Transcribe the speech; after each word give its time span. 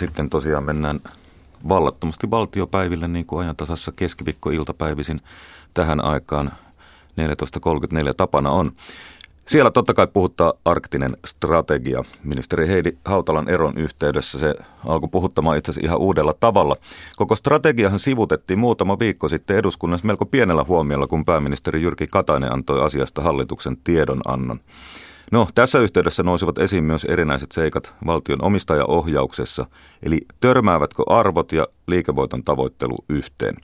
sitten 0.00 0.30
tosiaan 0.30 0.64
mennään 0.64 1.00
vallattomasti 1.68 2.30
valtiopäiville 2.30 3.08
niin 3.08 3.26
kuin 3.26 3.42
ajan 3.42 3.56
tasassa 3.56 3.92
keskiviikko-iltapäivisin 3.92 5.20
tähän 5.74 6.04
aikaan 6.04 6.52
14.34 7.20 8.10
tapana 8.16 8.50
on. 8.50 8.72
Siellä 9.46 9.70
totta 9.70 9.94
kai 9.94 10.06
puhuttaa 10.06 10.52
arktinen 10.64 11.16
strategia. 11.26 12.04
Ministeri 12.24 12.68
Heidi 12.68 12.92
Hautalan 13.04 13.48
eron 13.48 13.78
yhteydessä 13.78 14.38
se 14.38 14.54
alkoi 14.86 15.08
puhuttamaan 15.08 15.58
itse 15.58 15.70
asiassa 15.70 15.86
ihan 15.86 15.98
uudella 15.98 16.34
tavalla. 16.40 16.76
Koko 17.16 17.36
strategiahan 17.36 17.98
sivutettiin 17.98 18.58
muutama 18.58 18.98
viikko 18.98 19.28
sitten 19.28 19.56
eduskunnassa 19.56 20.06
melko 20.06 20.26
pienellä 20.26 20.64
huomiolla, 20.64 21.06
kun 21.06 21.24
pääministeri 21.24 21.82
Jyrki 21.82 22.06
Katainen 22.06 22.52
antoi 22.52 22.84
asiasta 22.84 23.22
hallituksen 23.22 23.76
tiedonannon. 23.84 24.60
No, 25.30 25.46
tässä 25.54 25.78
yhteydessä 25.78 26.22
nousivat 26.22 26.58
esiin 26.58 26.84
myös 26.84 27.04
erinäiset 27.04 27.52
seikat 27.52 27.94
valtion 28.06 28.44
omistajaohjauksessa, 28.44 29.66
eli 30.02 30.20
törmäävätkö 30.40 31.02
arvot 31.06 31.52
ja 31.52 31.66
liikevoiton 31.86 32.44
tavoittelu 32.44 32.96
yhteen. 33.08 33.54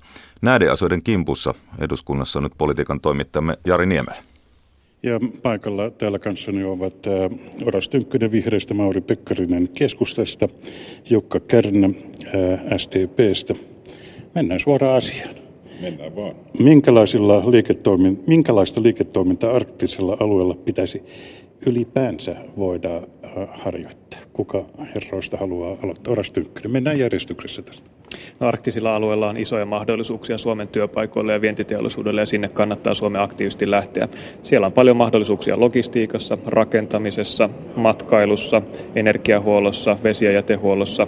Näiden 0.43 0.73
asioiden 0.73 1.02
kimpussa 1.02 1.55
eduskunnassa 1.79 2.38
on 2.38 2.43
nyt 2.43 2.52
politiikan 2.59 3.01
toimittajamme 3.01 3.55
Jari 3.66 3.87
Niemelä. 3.87 4.16
Ja 5.02 5.21
paikalla 5.43 5.91
täällä 5.91 6.19
kanssani 6.19 6.65
ovat 6.65 6.95
äh, 7.07 7.66
Oras 7.66 7.88
Tynkkynen 7.88 8.33
vihreistä, 8.33 8.74
Mauri 8.74 9.01
Pekkarinen 9.01 9.69
keskustasta, 9.69 10.48
Jukka 11.10 11.41
Kärnä 11.41 11.87
äh, 11.87 12.79
SDPstä. 12.79 13.55
Mennään 14.35 14.60
suoraan 14.60 14.96
asiaan. 14.96 15.35
Mennään 15.80 16.16
vaan. 16.16 16.35
Minkälaisilla 16.59 17.51
liiketoimin, 17.51 18.24
minkälaista 18.27 18.83
liiketoimintaa 18.83 19.57
arktisella 19.57 20.16
alueella 20.21 20.55
pitäisi 20.55 21.02
ylipäänsä 21.66 22.37
voida 22.56 22.96
äh, 22.96 23.48
harjoittaa? 23.52 24.20
Kuka 24.33 24.65
herroista 24.95 25.37
haluaa 25.37 25.77
aloittaa? 25.82 26.12
Oras 26.12 26.30
Tynkkynen. 26.30 26.70
Mennään 26.70 26.98
järjestyksessä 26.98 27.62
tästä. 27.62 27.96
No, 28.41 28.48
arktisilla 28.48 28.96
alueilla 28.96 29.29
on 29.29 29.37
isoja 29.37 29.65
mahdollisuuksia 29.65 30.38
Suomen 30.38 30.68
työpaikoille 30.68 31.32
ja 31.32 31.40
vientiteollisuudelle 31.40 32.21
ja 32.21 32.27
sinne 32.27 32.49
kannattaa 32.49 32.95
Suomen 32.95 33.23
aktiivisesti 33.23 33.71
lähteä. 33.71 34.09
Siellä 34.43 34.66
on 34.66 34.73
paljon 34.73 34.96
mahdollisuuksia 34.96 35.60
logistiikassa, 35.60 36.38
rakentamisessa, 36.46 37.51
matkailussa, 37.77 38.62
energiahuollossa, 38.95 39.99
vesi- 40.04 40.24
ja 40.24 40.32
jätehuollossa, 40.32 41.07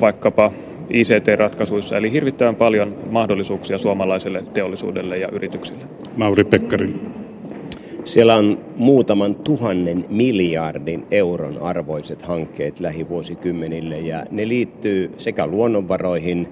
vaikkapa 0.00 0.52
ICT-ratkaisuissa, 0.90 1.96
eli 1.96 2.12
hirvittävän 2.12 2.56
paljon 2.56 2.96
mahdollisuuksia 3.10 3.78
suomalaiselle 3.78 4.44
teollisuudelle 4.54 5.18
ja 5.18 5.28
yrityksille. 5.32 5.84
Mauri 6.16 6.44
Pekkarin. 6.44 7.25
Siellä 8.06 8.36
on 8.36 8.58
muutaman 8.76 9.34
tuhannen 9.34 10.04
miljardin 10.08 11.06
euron 11.10 11.58
arvoiset 11.58 12.22
hankkeet 12.22 12.80
lähivuosikymmenille 12.80 13.98
ja 13.98 14.26
ne 14.30 14.48
liittyy 14.48 15.12
sekä 15.16 15.46
luonnonvaroihin, 15.46 16.48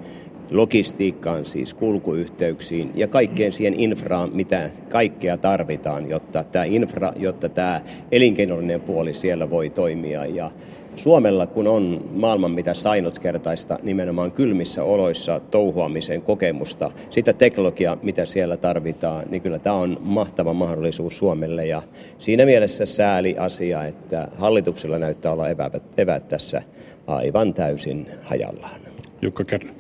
logistiikkaan, 0.51 1.45
siis 1.45 1.75
kulkuyhteyksiin 1.75 2.91
ja 2.95 3.09
kaikkeen 3.09 3.53
siihen 3.53 3.81
infraan, 3.81 4.31
mitä 4.33 4.71
kaikkea 4.89 5.37
tarvitaan, 5.37 6.11
jotta 6.11 6.45
tämä 6.45 6.65
infra, 6.65 7.13
jotta 7.17 7.49
tämä 7.49 7.81
elinkeinollinen 8.13 8.81
puoli 8.81 9.15
siellä 9.15 9.51
voi 9.51 9.71
toimia. 9.71 10.27
Ja 10.27 10.51
Suomella, 10.97 11.47
kun 11.47 11.67
on 11.67 12.05
maailman 12.13 12.51
mitä 12.51 12.75
sainutkertaista 12.75 13.79
nimenomaan 13.83 14.33
kylmissä 14.33 14.85
oloissa 14.85 15.41
touhuamisen 15.51 16.23
kokemusta, 16.23 16.91
sitä 17.11 17.33
teknologiaa, 17.33 17.99
mitä 18.03 18.27
siellä 18.27 18.57
tarvitaan, 18.57 19.25
niin 19.31 19.43
kyllä 19.43 19.59
tämä 19.59 19.77
on 19.77 19.99
mahtava 20.01 20.53
mahdollisuus 20.53 21.19
Suomelle. 21.19 21.67
Ja 21.67 21.83
siinä 22.19 22.45
mielessä 22.45 22.87
sääli 22.87 23.37
asia, 23.39 23.85
että 23.85 24.29
hallituksella 24.39 24.99
näyttää 24.99 25.33
olla 25.33 25.49
eväät 25.97 26.29
tässä 26.29 26.63
aivan 27.07 27.55
täysin 27.55 28.07
hajallaan. 28.23 28.94
Jukka 29.25 29.45
Kärnä. 29.45 29.73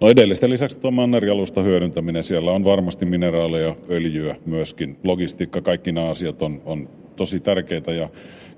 No 0.00 0.08
edellisten 0.08 0.50
lisäksi 0.50 0.78
tuo 0.78 0.90
mannerialusta 0.90 1.62
hyödyntäminen, 1.62 2.24
siellä 2.24 2.52
on 2.52 2.64
varmasti 2.64 3.04
mineraaleja, 3.04 3.76
öljyä 3.90 4.36
myöskin. 4.46 4.96
Logistiikka, 5.04 5.62
kaikki 5.62 5.92
nämä 5.92 6.08
asiat 6.08 6.42
on, 6.42 6.62
on 6.64 6.88
tosi 7.16 7.40
tärkeitä 7.40 7.92
ja 7.92 8.08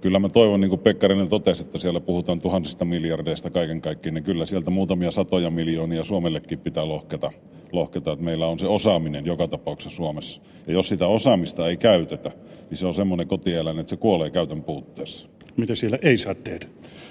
kyllä 0.00 0.18
mä 0.18 0.28
toivon, 0.28 0.60
niin 0.60 0.68
kuin 0.68 0.80
Pekkarinen 0.80 1.28
totesi, 1.28 1.62
että 1.62 1.78
siellä 1.78 2.00
puhutaan 2.00 2.40
tuhansista 2.40 2.84
miljardeista 2.84 3.50
kaiken 3.50 3.80
kaikkiaan, 3.80 4.14
niin 4.14 4.24
kyllä 4.24 4.46
sieltä 4.46 4.70
muutamia 4.70 5.10
satoja 5.10 5.50
miljoonia 5.50 6.04
Suomellekin 6.04 6.58
pitää 6.58 6.88
lohketa, 6.88 7.32
lohketa, 7.72 8.12
että 8.12 8.24
meillä 8.24 8.46
on 8.46 8.58
se 8.58 8.66
osaaminen 8.66 9.26
joka 9.26 9.48
tapauksessa 9.48 9.96
Suomessa. 9.96 10.40
Ja 10.66 10.72
jos 10.72 10.88
sitä 10.88 11.06
osaamista 11.06 11.68
ei 11.68 11.76
käytetä, 11.76 12.30
niin 12.70 12.78
se 12.78 12.86
on 12.86 12.94
semmoinen 12.94 13.28
kotieläin, 13.28 13.78
että 13.78 13.90
se 13.90 13.96
kuolee 13.96 14.30
käytön 14.30 14.62
puutteessa. 14.62 15.28
Mitä 15.56 15.74
siellä 15.74 15.98
ei 16.02 16.18
saa 16.18 16.34
tehdä? 16.34 16.66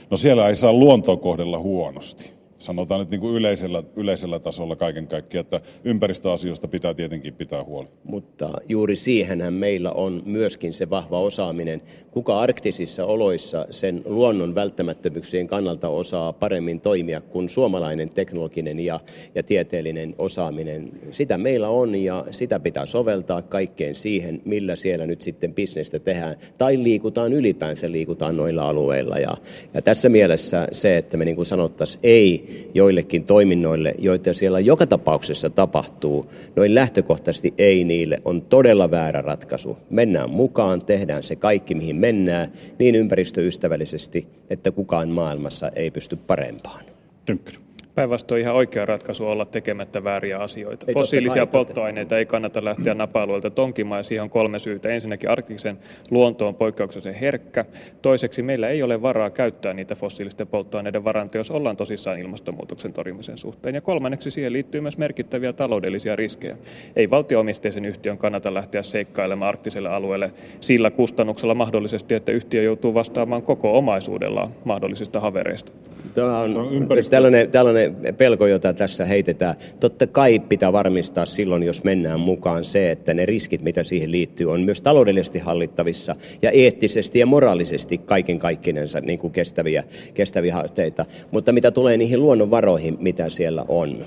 No 0.09 0.17
siellä 0.17 0.47
ei 0.47 0.55
saa 0.55 0.73
luontoa 0.73 1.17
kohdella 1.17 1.59
huonosti 1.59 2.40
sanotaan 2.61 2.99
nyt 2.99 3.09
niin 3.09 3.21
kuin 3.21 3.35
yleisellä, 3.35 3.83
yleisellä 3.95 4.39
tasolla 4.39 4.75
kaiken 4.75 5.07
kaikkiaan, 5.07 5.41
että 5.41 5.61
ympäristöasioista 5.83 6.67
pitää 6.67 6.93
tietenkin 6.93 7.33
pitää 7.33 7.63
huoli. 7.63 7.87
Mutta 8.03 8.51
juuri 8.69 8.95
siihenhän 8.95 9.53
meillä 9.53 9.91
on 9.91 10.21
myöskin 10.25 10.73
se 10.73 10.89
vahva 10.89 11.19
osaaminen. 11.19 11.81
Kuka 12.11 12.39
arktisissa 12.39 13.05
oloissa 13.05 13.65
sen 13.69 14.01
luonnon 14.05 14.55
välttämättömyyksien 14.55 15.47
kannalta 15.47 15.89
osaa 15.89 16.33
paremmin 16.33 16.81
toimia 16.81 17.21
kuin 17.21 17.49
suomalainen 17.49 18.09
teknologinen 18.09 18.79
ja, 18.79 18.99
ja 19.35 19.43
tieteellinen 19.43 20.15
osaaminen. 20.17 20.89
Sitä 21.11 21.37
meillä 21.37 21.69
on 21.69 21.95
ja 21.95 22.25
sitä 22.31 22.59
pitää 22.59 22.85
soveltaa 22.85 23.41
kaikkeen 23.41 23.95
siihen, 23.95 24.41
millä 24.45 24.75
siellä 24.75 25.05
nyt 25.05 25.21
sitten 25.21 25.53
bisnestä 25.53 25.99
tehdään. 25.99 26.37
Tai 26.57 26.83
liikutaan 26.83 27.33
ylipäänsä, 27.33 27.91
liikutaan 27.91 28.37
noilla 28.37 28.69
alueilla. 28.69 29.17
Ja, 29.17 29.37
ja 29.73 29.81
tässä 29.81 30.09
mielessä 30.09 30.67
se, 30.71 30.97
että 30.97 31.17
me 31.17 31.25
niin 31.25 31.35
kuin 31.35 31.45
sanottaisiin 31.45 31.99
ei 32.03 32.50
joillekin 32.73 33.23
toiminnoille, 33.23 33.93
joita 33.99 34.33
siellä 34.33 34.59
joka 34.59 34.87
tapauksessa 34.87 35.49
tapahtuu, 35.49 36.31
noin 36.55 36.75
lähtökohtaisesti 36.75 37.53
ei 37.57 37.83
niille, 37.83 38.21
on 38.25 38.41
todella 38.41 38.91
väärä 38.91 39.21
ratkaisu. 39.21 39.77
Mennään 39.89 40.29
mukaan, 40.29 40.85
tehdään 40.85 41.23
se 41.23 41.35
kaikki, 41.35 41.75
mihin 41.75 41.95
mennään, 41.95 42.51
niin 42.79 42.95
ympäristöystävällisesti, 42.95 44.27
että 44.49 44.71
kukaan 44.71 45.09
maailmassa 45.09 45.71
ei 45.75 45.91
pysty 45.91 46.15
parempaan. 46.15 46.85
Tynkkynen. 47.25 47.70
Päinvastoin 48.01 48.41
ihan 48.41 48.55
oikea 48.55 48.85
ratkaisu 48.85 49.27
olla 49.27 49.45
tekemättä 49.45 50.03
vääriä 50.03 50.37
asioita. 50.37 50.85
Ei 50.87 50.93
Fossiilisia 50.93 51.45
polttoaineita 51.45 52.17
ei 52.17 52.25
kannata 52.25 52.65
lähteä 52.65 52.93
napa-alueelta 52.93 53.49
tonkimaan 53.49 53.99
ja 53.99 54.03
siihen 54.03 54.23
on 54.23 54.29
kolme 54.29 54.59
syytä. 54.59 54.89
Ensinnäkin 54.89 55.29
arktisen 55.29 55.77
luonto 56.11 56.47
on 56.47 56.55
poikkeuksellisen 56.55 57.13
herkkä. 57.13 57.65
Toiseksi 58.01 58.41
meillä 58.41 58.69
ei 58.69 58.83
ole 58.83 59.01
varaa 59.01 59.29
käyttää 59.29 59.73
niitä 59.73 59.95
fossiilisten 59.95 60.47
polttoaineiden 60.47 61.03
varantoja, 61.03 61.39
jos 61.39 61.51
ollaan 61.51 61.77
tosissaan 61.77 62.19
ilmastonmuutoksen 62.19 62.93
torjumisen 62.93 63.37
suhteen. 63.37 63.75
Ja 63.75 63.81
kolmanneksi 63.81 64.31
siihen 64.31 64.53
liittyy 64.53 64.81
myös 64.81 64.97
merkittäviä 64.97 65.53
taloudellisia 65.53 66.15
riskejä. 66.15 66.57
Ei 66.95 67.09
valtioomisteisen 67.09 67.85
yhtiön 67.85 68.17
kannata 68.17 68.53
lähteä 68.53 68.83
seikkailemaan 68.83 69.49
arktiselle 69.49 69.89
alueelle 69.89 70.31
sillä 70.59 70.91
kustannuksella 70.91 71.55
mahdollisesti, 71.55 72.15
että 72.15 72.31
yhtiö 72.31 72.63
joutuu 72.63 72.93
vastaamaan 72.93 73.41
koko 73.41 73.77
omaisuudellaan 73.77 74.51
mahdollisista 74.65 75.19
havereista. 75.19 75.71
Tämä 76.15 76.39
on, 76.39 76.57
on 76.57 76.87
tällainen, 77.09 77.51
tällainen 77.51 77.95
pelko, 78.17 78.47
jota 78.47 78.73
tässä 78.73 79.05
heitetään. 79.05 79.55
Totta 79.79 80.07
kai 80.07 80.39
pitää 80.39 80.73
varmistaa 80.73 81.25
silloin, 81.25 81.63
jos 81.63 81.83
mennään 81.83 82.19
mukaan 82.19 82.63
se, 82.63 82.91
että 82.91 83.13
ne 83.13 83.25
riskit, 83.25 83.61
mitä 83.61 83.83
siihen 83.83 84.11
liittyy, 84.11 84.51
on 84.51 84.61
myös 84.61 84.81
taloudellisesti 84.81 85.39
hallittavissa 85.39 86.15
ja 86.41 86.51
eettisesti 86.51 87.19
ja 87.19 87.25
moraalisesti 87.25 87.97
kaiken 87.97 88.39
kaikkinensa 88.39 88.99
niin 89.01 89.19
kuin 89.19 89.33
kestäviä, 89.33 89.83
kestäviä 90.13 90.53
haasteita. 90.53 91.05
Mutta 91.31 91.51
mitä 91.51 91.71
tulee 91.71 91.97
niihin 91.97 92.21
luonnonvaroihin, 92.21 92.97
mitä 92.99 93.29
siellä 93.29 93.65
on, 93.67 94.05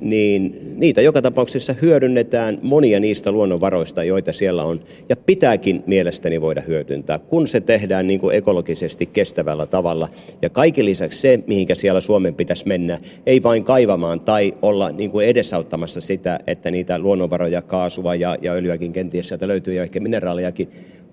niin 0.00 0.72
niitä 0.76 1.00
joka 1.00 1.22
tapauksessa 1.22 1.74
hyödynnetään 1.82 2.58
monia 2.62 3.00
niistä 3.00 3.30
luonnonvaroista, 3.30 4.04
joita 4.04 4.32
siellä 4.32 4.64
on, 4.64 4.80
ja 5.08 5.16
pitääkin 5.16 5.82
mielestäni 5.86 6.40
voida 6.40 6.60
hyödyntää, 6.60 7.18
kun 7.18 7.48
se 7.48 7.60
tehdään 7.60 8.06
niin 8.06 8.20
kuin 8.20 8.36
ekologisesti 8.36 9.06
kestävällä 9.06 9.66
tavalla. 9.66 10.08
Ja 10.42 10.50
kaiken 10.50 10.84
lisäksi 10.84 11.20
se, 11.20 11.40
mihinkä 11.46 11.74
siellä 11.74 12.00
Suomen 12.00 12.34
pitäisi 12.34 12.66
mennä, 12.66 12.98
ei 13.26 13.42
vain 13.42 13.64
kaivamaan 13.64 14.20
tai 14.20 14.54
olla 14.62 14.90
niin 14.90 15.10
kuin 15.10 15.26
edesauttamassa 15.26 16.00
sitä, 16.00 16.40
että 16.46 16.70
niitä 16.70 16.98
luonnonvaroja, 16.98 17.62
kaasua 17.62 18.14
ja, 18.14 18.36
ja 18.42 18.52
öljyäkin 18.52 18.92
kenties 18.92 19.28
sieltä 19.28 19.48
löytyy 19.48 19.74
ja 19.74 19.82
ehkä 19.82 20.00
mineraaliakin, 20.00 20.68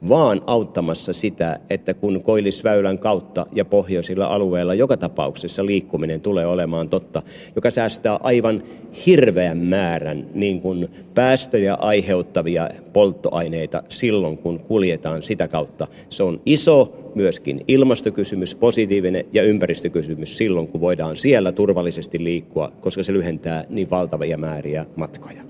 vaan 0.09 0.41
auttamassa 0.45 1.13
sitä, 1.13 1.59
että 1.69 1.93
kun 1.93 2.23
Koillisväylän 2.23 2.97
kautta 2.97 3.45
ja 3.51 3.65
pohjoisilla 3.65 4.25
alueilla 4.25 4.73
joka 4.73 4.97
tapauksessa 4.97 5.65
liikkuminen 5.65 6.21
tulee 6.21 6.45
olemaan 6.45 6.89
totta, 6.89 7.21
joka 7.55 7.71
säästää 7.71 8.19
aivan 8.23 8.63
hirveän 9.05 9.57
määrän 9.57 10.27
niin 10.33 10.61
kuin 10.61 10.89
päästöjä 11.13 11.73
aiheuttavia 11.73 12.69
polttoaineita 12.93 13.83
silloin, 13.89 14.37
kun 14.37 14.59
kuljetaan 14.59 15.23
sitä 15.23 15.47
kautta. 15.47 15.87
Se 16.09 16.23
on 16.23 16.41
iso 16.45 16.93
myöskin 17.15 17.63
ilmastokysymys, 17.67 18.55
positiivinen 18.55 19.25
ja 19.33 19.43
ympäristökysymys 19.43 20.37
silloin, 20.37 20.67
kun 20.67 20.81
voidaan 20.81 21.17
siellä 21.17 21.51
turvallisesti 21.51 22.23
liikkua, 22.23 22.71
koska 22.81 23.03
se 23.03 23.13
lyhentää 23.13 23.65
niin 23.69 23.89
valtavia 23.89 24.37
määriä 24.37 24.85
matkoja. 24.95 25.43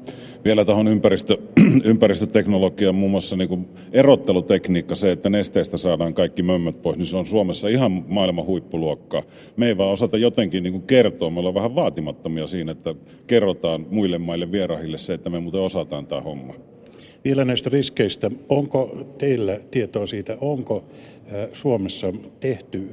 Vielä 0.46 0.66
tuohon 0.66 0.88
ympäristö, 0.88 1.38
ympäristöteknologiaan, 1.84 2.96
muun 2.96 3.12
muassa 3.12 3.36
niin 3.36 3.68
erottelutekniikka, 3.92 4.96
se, 4.96 5.12
että 5.12 5.30
nesteestä 5.30 5.78
saadaan 5.78 6.14
kaikki 6.14 6.44
mömmöt 6.44 6.82
pois, 6.82 6.98
niin 6.98 7.08
se 7.08 7.18
on 7.18 7.26
Suomessa 7.26 7.68
ihan 7.68 8.06
maailman 8.08 8.46
huippuluokkaa. 8.46 9.24
Me 9.56 9.68
ei 9.68 9.78
vaan 9.78 9.92
osata 9.92 10.18
jotenkin 10.18 10.64
niin 10.64 10.82
kertoa, 10.82 11.30
me 11.30 11.40
ollaan 11.40 11.56
vähän 11.56 11.76
vaatimattomia 11.76 12.48
siinä, 12.48 12.72
että 12.72 12.96
kerrotaan 13.28 13.86
muille 13.90 14.18
maille 14.18 14.52
vierahille 14.52 14.98
se, 14.98 15.14
että 15.14 15.30
me 15.30 15.40
muuten 15.40 15.62
osataan 15.62 16.08
tämä 16.08 16.22
homma. 16.22 16.54
Vielä 17.26 17.46
näistä 17.46 17.70
riskeistä. 17.70 18.32
Onko 18.50 19.06
teillä 19.18 19.60
tietoa 19.72 20.08
siitä, 20.08 20.38
onko 20.42 20.84
Suomessa 21.54 22.14
tehty 22.40 22.90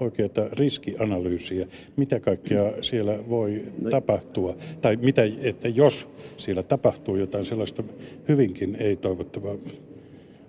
oikeaa 0.00 0.48
riskianalyysiä, 0.52 1.66
mitä 1.96 2.20
kaikkea 2.20 2.72
siellä 2.80 3.18
voi 3.28 3.62
no. 3.82 3.90
tapahtua, 3.90 4.56
tai 4.80 4.96
mitä, 4.96 5.22
että 5.42 5.68
jos 5.68 6.06
siellä 6.36 6.62
tapahtuu 6.62 7.16
jotain 7.16 7.44
sellaista 7.44 7.82
hyvinkin 8.28 8.76
ei-toivottavaa. 8.80 9.54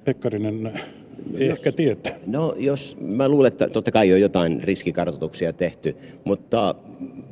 Pekkarinen 0.06 0.72
jos, 1.32 1.42
ehkä 1.52 1.72
tietää. 1.72 2.20
No 2.28 2.56
jos, 2.58 2.98
mä 3.02 3.30
luulen, 3.30 3.52
että 3.52 3.70
totta 3.70 3.92
kai 3.92 4.14
on 4.14 4.22
jotain 4.22 4.64
riskikartoituksia 4.64 5.54
tehty, 5.54 5.96
mutta 6.24 6.76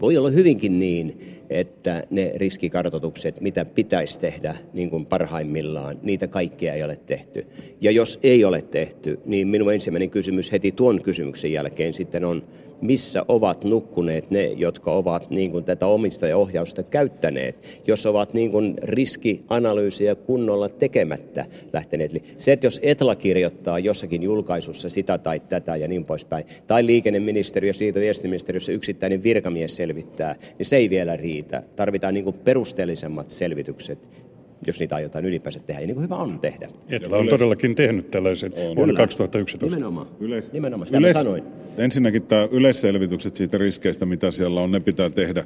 voi 0.01 0.17
olla 0.17 0.29
hyvinkin 0.29 0.79
niin, 0.79 1.34
että 1.49 2.03
ne 2.09 2.31
riskikartoitukset, 2.35 3.41
mitä 3.41 3.65
pitäisi 3.65 4.19
tehdä 4.19 4.57
niin 4.73 4.89
kuin 4.89 5.05
parhaimmillaan, 5.05 5.99
niitä 6.03 6.27
kaikkea 6.27 6.73
ei 6.73 6.83
ole 6.83 6.99
tehty. 7.05 7.45
Ja 7.81 7.91
jos 7.91 8.19
ei 8.23 8.45
ole 8.45 8.61
tehty, 8.61 9.19
niin 9.25 9.47
minun 9.47 9.73
ensimmäinen 9.73 10.09
kysymys 10.09 10.51
heti 10.51 10.71
tuon 10.71 11.01
kysymyksen 11.01 11.51
jälkeen 11.51 11.93
sitten 11.93 12.25
on, 12.25 12.43
missä 12.81 13.25
ovat 13.27 13.63
nukkuneet 13.63 14.31
ne, 14.31 14.43
jotka 14.45 14.91
ovat 14.91 15.29
niin 15.29 15.51
kuin 15.51 15.65
tätä 15.65 15.87
omistajaohjausta 15.87 16.83
käyttäneet, 16.83 17.81
jos 17.87 18.05
ovat 18.05 18.33
niin 18.33 18.51
kuin 18.51 18.73
riskianalyysiä 18.83 20.15
kunnolla 20.15 20.69
tekemättä 20.69 21.45
lähteneet. 21.73 22.11
Eli 22.11 22.23
se, 22.37 22.51
että 22.51 22.65
jos 22.65 22.79
Etla 22.83 23.15
kirjoittaa 23.15 23.79
jossakin 23.79 24.23
julkaisussa 24.23 24.89
sitä 24.89 25.17
tai 25.17 25.39
tätä 25.39 25.75
ja 25.75 25.87
niin 25.87 26.05
poispäin, 26.05 26.45
tai 26.67 26.85
liikenneministeriö 26.85 27.73
siitä 27.73 27.99
viestiministeriössä 27.99 28.71
yksittäinen 28.71 29.23
virkamies 29.23 29.75
selvittää, 29.75 30.35
niin 30.59 30.65
se 30.65 30.75
ei 30.75 30.89
vielä 30.89 31.17
riitä. 31.17 31.63
Tarvitaan 31.75 32.13
niin 32.13 32.23
kuin 32.23 32.39
perusteellisemmat 32.43 33.31
selvitykset 33.31 34.24
jos 34.67 34.79
niitä 34.79 34.95
aiotaan 34.95 35.25
ylipäänsä 35.25 35.59
tehdä, 35.59 35.81
ja 35.81 35.87
niin 35.87 35.95
kuin 35.95 36.03
hyvä 36.03 36.15
on 36.15 36.39
tehdä. 36.39 36.69
Etla 36.89 37.17
on 37.17 37.27
todellakin 37.27 37.75
tehnyt 37.75 38.11
tällaisen 38.11 38.53
on. 38.55 38.75
vuonna 38.75 38.93
2011. 38.93 39.75
Nimenomaan, 39.75 40.07
Yleis... 40.19 40.53
Nimenomaan 40.53 40.87
sitä 40.87 40.97
Yleis... 40.97 41.17
sanoin. 41.17 41.43
Ensinnäkin 41.77 42.23
tämä 42.23 42.47
yleisselvitykset 42.51 43.35
siitä 43.35 43.57
riskeistä, 43.57 44.05
mitä 44.05 44.31
siellä 44.31 44.61
on, 44.61 44.71
ne 44.71 44.79
pitää 44.79 45.09
tehdä. 45.09 45.43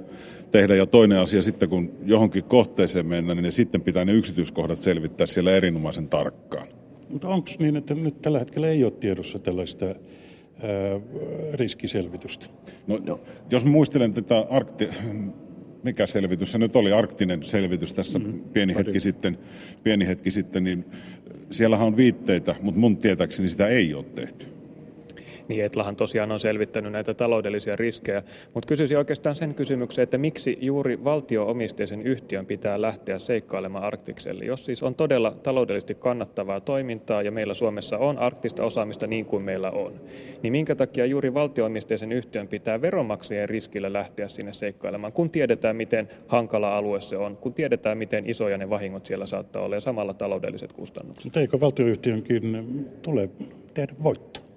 tehdä. 0.52 0.76
Ja 0.76 0.86
toinen 0.86 1.20
asia 1.20 1.42
sitten, 1.42 1.70
kun 1.70 1.92
johonkin 2.06 2.44
kohteeseen 2.44 3.06
mennään, 3.06 3.38
niin 3.38 3.44
ne 3.44 3.52
sitten 3.52 3.82
pitää 3.82 4.06
ne 4.06 4.14
yksityiskohdat 4.14 4.82
selvittää 4.82 5.28
siellä 5.28 5.52
erinomaisen 5.52 6.08
tarkkaan. 6.08 6.68
Mutta 7.10 7.28
onko 7.28 7.50
niin, 7.60 7.76
että 7.76 7.94
nyt 7.94 8.22
tällä 8.22 8.40
hetkellä 8.40 8.68
ei 8.68 8.84
ole 8.84 8.94
tiedossa 9.00 9.40
tällaista 9.40 9.86
ää, 9.86 9.96
riskiselvitystä? 11.54 12.46
No, 12.88 13.00
no. 13.06 13.20
Jos 13.50 13.66
muistelen 13.66 14.14
tätä 14.14 14.46
arkti 14.50 14.90
mikä 15.84 16.08
selvitys 16.08 16.52
se 16.52 16.58
nyt 16.58 16.76
oli, 16.76 16.92
arktinen 16.92 17.44
selvitys 17.44 17.94
tässä 17.94 18.20
mm-hmm. 18.20 18.40
pieni, 18.40 18.76
hetki 18.76 19.00
sitten, 19.00 19.38
pieni 19.84 20.08
hetki 20.08 20.32
sitten, 20.32 20.64
niin 20.64 20.86
siellähän 21.52 21.88
on 21.88 21.98
viitteitä, 21.98 22.56
mutta 22.62 22.80
mun 22.80 22.98
tietääkseni 22.98 23.50
sitä 23.50 23.68
ei 23.68 23.94
ole 23.94 24.06
tehty 24.16 24.59
niin 25.50 25.66
Etlahan 25.66 25.96
tosiaan 25.96 26.32
on 26.32 26.40
selvittänyt 26.40 26.92
näitä 26.92 27.14
taloudellisia 27.14 27.76
riskejä. 27.76 28.24
Mutta 28.54 28.68
kysyisin 28.68 28.98
oikeastaan 28.98 29.36
sen 29.36 29.56
kysymyksen, 29.56 30.04
että 30.04 30.18
miksi 30.18 30.58
juuri 30.62 31.04
valtio-omisteisen 31.04 32.02
yhtiön 32.02 32.46
pitää 32.46 32.82
lähteä 32.82 33.20
seikkailemaan 33.20 33.84
Arktikselle, 33.84 34.46
jos 34.46 34.66
siis 34.66 34.84
on 34.84 34.96
todella 34.96 35.32
taloudellisesti 35.44 35.96
kannattavaa 35.96 36.60
toimintaa 36.60 37.22
ja 37.22 37.32
meillä 37.32 37.54
Suomessa 37.54 37.98
on 37.98 38.18
arktista 38.18 38.64
osaamista 38.64 39.08
niin 39.08 39.26
kuin 39.26 39.44
meillä 39.44 39.72
on, 39.72 39.94
niin 40.44 40.52
minkä 40.52 40.76
takia 40.76 41.06
juuri 41.06 41.34
valtio-omisteisen 41.34 42.12
yhtiön 42.12 42.48
pitää 42.48 42.82
veronmaksajien 42.82 43.50
riskillä 43.50 43.94
lähteä 43.94 44.28
sinne 44.28 44.54
seikkailemaan, 44.54 45.14
kun 45.14 45.30
tiedetään, 45.30 45.76
miten 45.76 46.10
hankala 46.28 46.78
alue 46.78 47.02
se 47.02 47.18
on, 47.18 47.38
kun 47.38 47.54
tiedetään, 47.54 47.98
miten 47.98 48.30
isoja 48.30 48.58
ne 48.58 48.70
vahingot 48.70 49.06
siellä 49.06 49.26
saattaa 49.26 49.62
olla 49.62 49.76
ja 49.76 49.82
samalla 49.82 50.14
taloudelliset 50.14 50.74
kustannukset. 50.74 51.24
Mutta 51.24 51.40
eikö 51.40 51.60
valtioyhtiönkin 51.60 52.86
tule 53.02 53.30
tehdä 53.74 53.94
voittoa? 54.04 54.50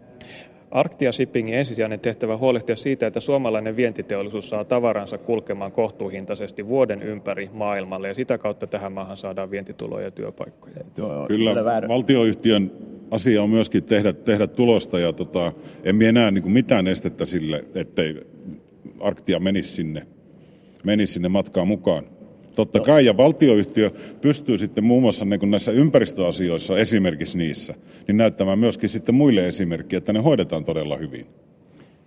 Arctia 0.73 1.13
Shippingin 1.13 1.55
ensisijainen 1.55 2.01
tehtävä 2.01 2.37
huolehtia 2.37 2.77
siitä, 2.77 3.07
että 3.07 3.21
suomalainen 3.21 3.77
vientiteollisuus 3.77 4.49
saa 4.49 4.65
tavaransa 4.65 5.19
kulkemaan 5.19 5.73
kohtuuhintaisesti 5.73 6.67
vuoden 6.67 7.03
ympäri 7.03 7.51
maailmalle 7.53 8.09
ja 8.09 8.15
sitä 8.15 8.39
kautta 8.39 8.67
tähän 8.67 8.93
maahan 8.93 9.17
saadaan 9.17 9.51
vientituloja 9.51 10.05
ja 10.05 10.11
työpaikkoja. 10.11 10.75
Kyllä, 11.29 11.55
valtioyhtiön 11.89 12.71
asia 13.11 13.43
on 13.43 13.51
myöskin 13.51 13.85
tehdä, 13.85 14.13
tehdä 14.13 14.47
tulosta 14.47 14.99
ja 14.99 15.13
tota, 15.13 15.53
en 15.85 16.03
enää 16.03 16.31
niin 16.31 16.43
kuin 16.43 16.53
mitään 16.53 16.87
estettä 16.87 17.27
sille, 17.27 17.65
ettei 17.75 18.21
Arktia 19.01 19.41
menisi 19.41 19.73
sinne, 19.73 20.07
menisi 20.85 21.13
sinne 21.13 21.29
matkaan 21.29 21.69
mukaan. 21.69 22.05
Totta 22.55 22.79
no. 22.79 22.85
kai, 22.85 23.07
ja 23.07 23.17
valtioyhtiö 23.17 23.91
pystyy 24.21 24.59
sitten 24.59 24.85
muun 24.85 25.03
muassa 25.03 25.25
niin 25.25 25.51
näissä 25.51 25.73
ympäristöasioissa, 25.73 26.79
esimerkiksi 26.79 27.39
niissä, 27.39 27.75
niin 28.09 28.17
näyttämään 28.17 28.59
myöskin 28.59 28.89
sitten 28.89 29.15
muille 29.15 29.49
esimerkkiä, 29.49 29.97
että 29.97 30.13
ne 30.13 30.21
hoidetaan 30.21 30.65
todella 30.65 30.97
hyvin. 30.97 31.27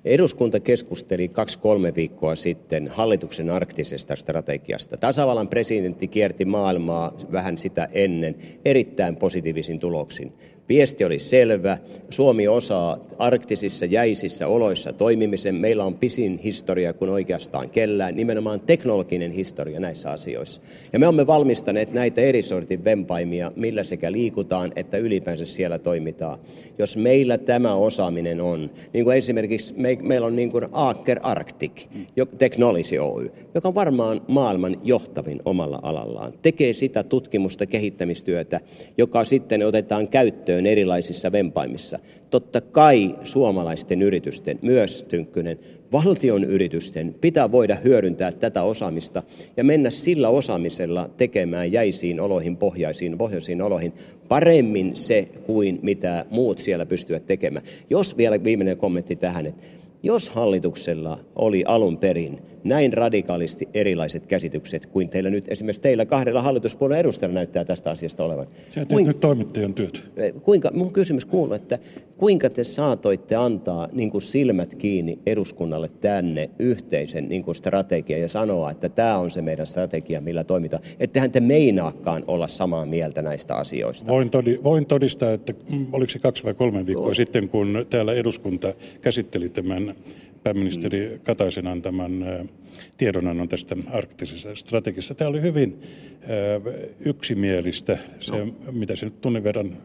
Eduskunta 0.06 0.60
keskusteli 0.60 1.28
kaksi-kolme 1.28 1.96
viikkoa 1.96 2.36
sitten 2.36 2.88
hallituksen 2.88 3.50
arktisesta 3.50 4.16
strategiasta. 4.16 4.98
Tasavallan 4.98 5.48
presidentti 5.48 6.08
kierti 6.08 6.46
maailmaa 6.46 7.14
vähän 7.32 7.58
sitä 7.58 7.88
ennen 7.92 8.36
erittäin 8.66 9.16
positiivisin 9.16 9.80
tuloksin. 9.80 10.34
Viesti 10.70 11.06
oli 11.06 11.20
selvä. 11.20 11.78
Suomi 12.10 12.48
osaa 12.48 12.98
arktisissa 13.20 13.86
jäisissä 13.86 14.48
oloissa 14.48 14.94
toimimisen. 14.94 15.56
Meillä 15.56 15.84
on 15.84 15.96
pisin 15.96 16.40
historia 16.44 16.94
kuin 16.94 17.12
oikeastaan 17.12 17.70
kellään, 17.70 18.16
nimenomaan 18.16 18.60
teknologinen 18.60 19.32
historia 19.32 19.80
näissä 19.80 20.12
asioissa. 20.12 20.62
Ja 20.94 21.00
me 21.00 21.08
olemme 21.08 21.28
valmistaneet 21.28 21.94
näitä 21.94 22.22
eri 22.22 22.42
sortin 22.42 22.84
vempaimia, 22.84 23.52
millä 23.56 23.84
sekä 23.84 24.12
liikutaan 24.12 24.72
että 24.76 24.98
ylipäänsä 24.98 25.46
siellä 25.46 25.80
toimitaan. 25.80 26.40
Jos 26.78 26.98
meillä 26.98 27.38
tämä 27.38 27.76
osaaminen 27.76 28.42
on, 28.42 28.70
niin 28.94 29.04
kuin 29.04 29.18
esimerkiksi 29.18 29.74
me, 29.78 29.98
meillä 30.02 30.28
on 30.28 30.36
niin 30.36 30.52
kuin 30.52 30.66
Aker 30.72 31.20
Arctic 31.24 31.72
Technology 32.38 32.98
Oy, 32.98 33.32
joka 33.56 33.68
on 33.68 33.76
varmaan 33.76 34.22
maailman 34.28 34.78
johtavin 34.84 35.42
omalla 35.46 35.80
alallaan. 35.82 36.34
Tekee 36.42 36.74
sitä 36.74 37.04
tutkimusta, 37.04 37.66
kehittämistyötä, 37.66 38.60
joka 38.98 39.24
sitten 39.24 39.68
otetaan 39.68 40.08
käyttöön 40.08 40.55
käyttöön 40.56 40.66
erilaisissa 40.66 41.32
vempaimissa. 41.32 42.00
Totta 42.30 42.62
kai 42.62 43.16
suomalaisten 43.24 44.02
yritysten, 44.02 44.60
myös 44.62 45.06
Tynkkynen, 45.10 45.60
valtion 45.92 46.44
yritysten 46.44 47.16
pitää 47.22 47.52
voida 47.52 47.76
hyödyntää 47.76 48.32
tätä 48.32 48.64
osaamista 48.64 49.24
ja 49.58 49.64
mennä 49.64 49.90
sillä 49.90 50.30
osaamisella 50.30 51.10
tekemään 51.18 51.72
jäisiin 51.72 52.20
oloihin, 52.20 52.58
pohjaisiin, 52.58 53.18
pohjoisiin 53.18 53.62
oloihin 53.62 53.94
paremmin 54.28 54.96
se 54.96 55.28
kuin 55.46 55.80
mitä 55.82 56.26
muut 56.30 56.58
siellä 56.60 56.86
pystyvät 56.86 57.26
tekemään. 57.26 57.66
Jos 57.90 58.18
vielä 58.18 58.44
viimeinen 58.44 58.78
kommentti 58.78 59.16
tähän, 59.16 59.46
että 59.46 59.62
jos 60.04 60.30
hallituksella 60.30 61.20
oli 61.36 61.64
alun 61.68 61.98
perin 61.98 62.40
näin 62.66 62.94
radikaalisti 62.94 63.70
erilaiset 63.74 64.26
käsitykset 64.26 64.86
kuin 64.86 65.10
teillä 65.10 65.30
nyt, 65.30 65.46
esimerkiksi 65.48 65.82
teillä 65.82 66.06
kahdella 66.06 66.42
hallituspuolueen 66.42 67.00
edustajalla 67.00 67.34
näyttää 67.34 67.66
tästä 67.66 67.92
asiasta 67.92 68.24
olevan. 68.24 68.48
Se 68.70 68.86
on 68.90 69.04
nyt 69.04 69.20
toimittajan 69.20 69.74
työtä. 69.74 70.00
Eh, 70.16 70.34
kuinka, 70.42 70.72
mun 70.74 70.94
kysymys 70.94 71.26
kuuluu, 71.26 71.54
että 71.54 71.80
kuinka 72.18 72.50
te 72.50 72.64
saatoitte 72.64 73.36
antaa 73.36 73.88
niin 73.92 74.12
kuin 74.12 74.22
silmät 74.22 74.76
kiinni 74.76 75.20
eduskunnalle 75.26 75.90
tänne 76.02 76.50
yhteisen 76.60 77.30
niin 77.30 77.44
kuin 77.44 77.56
strategian 77.56 78.22
ja 78.22 78.28
sanoa, 78.28 78.72
että 78.72 78.90
tämä 78.90 79.18
on 79.18 79.32
se 79.32 79.42
meidän 79.42 79.68
strategia, 79.68 80.22
millä 80.22 80.44
toimitaan. 80.44 80.84
Ettehän 81.00 81.32
te 81.32 81.40
meinaakaan 81.40 82.24
olla 82.28 82.48
samaa 82.48 82.86
mieltä 82.86 83.22
näistä 83.22 83.56
asioista. 83.56 84.08
Voin, 84.08 84.30
todi, 84.30 84.60
voin 84.64 84.86
todistaa, 84.86 85.32
että 85.32 85.54
mm, 85.72 85.88
oliko 85.92 86.12
se 86.12 86.20
kaksi 86.20 86.44
vai 86.44 86.54
kolme 86.54 86.86
viikkoa 86.86 87.08
Joo. 87.08 87.14
sitten, 87.14 87.50
kun 87.50 87.86
täällä 87.90 88.14
eduskunta 88.14 88.74
käsitteli 89.02 89.50
tämän 89.50 89.96
pääministeri 90.46 91.10
mm. 91.10 91.20
Kataisen 91.24 91.68
antaman 91.68 92.26
tiedonannon 92.98 93.50
tästä 93.50 93.76
arktisesta 93.92 94.56
strategiasta. 94.56 95.16
Tämä 95.16 95.30
oli 95.30 95.42
hyvin 95.42 95.82
yksimielistä, 97.00 97.98
se, 98.20 98.32
no. 98.32 98.54
mitä 98.72 98.96
se 98.96 99.06
nyt 99.06 99.22
tunnin 99.22 99.44
verran 99.44 99.78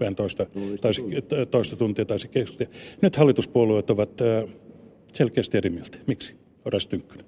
vähän 0.00 0.14
toista, 0.14 0.46
taisi, 0.80 1.02
toista 1.50 1.76
tuntia 1.76 2.04
taisi 2.04 2.28
keskustella. 2.28 2.72
Nyt 3.02 3.16
hallituspuolueet 3.16 3.90
ovat 3.90 4.10
selkeästi 5.12 5.58
eri 5.58 5.70
mieltä. 5.70 5.98
Miksi? 6.06 6.34
Oras 6.64 6.86
Tynkkynen. 6.86 7.26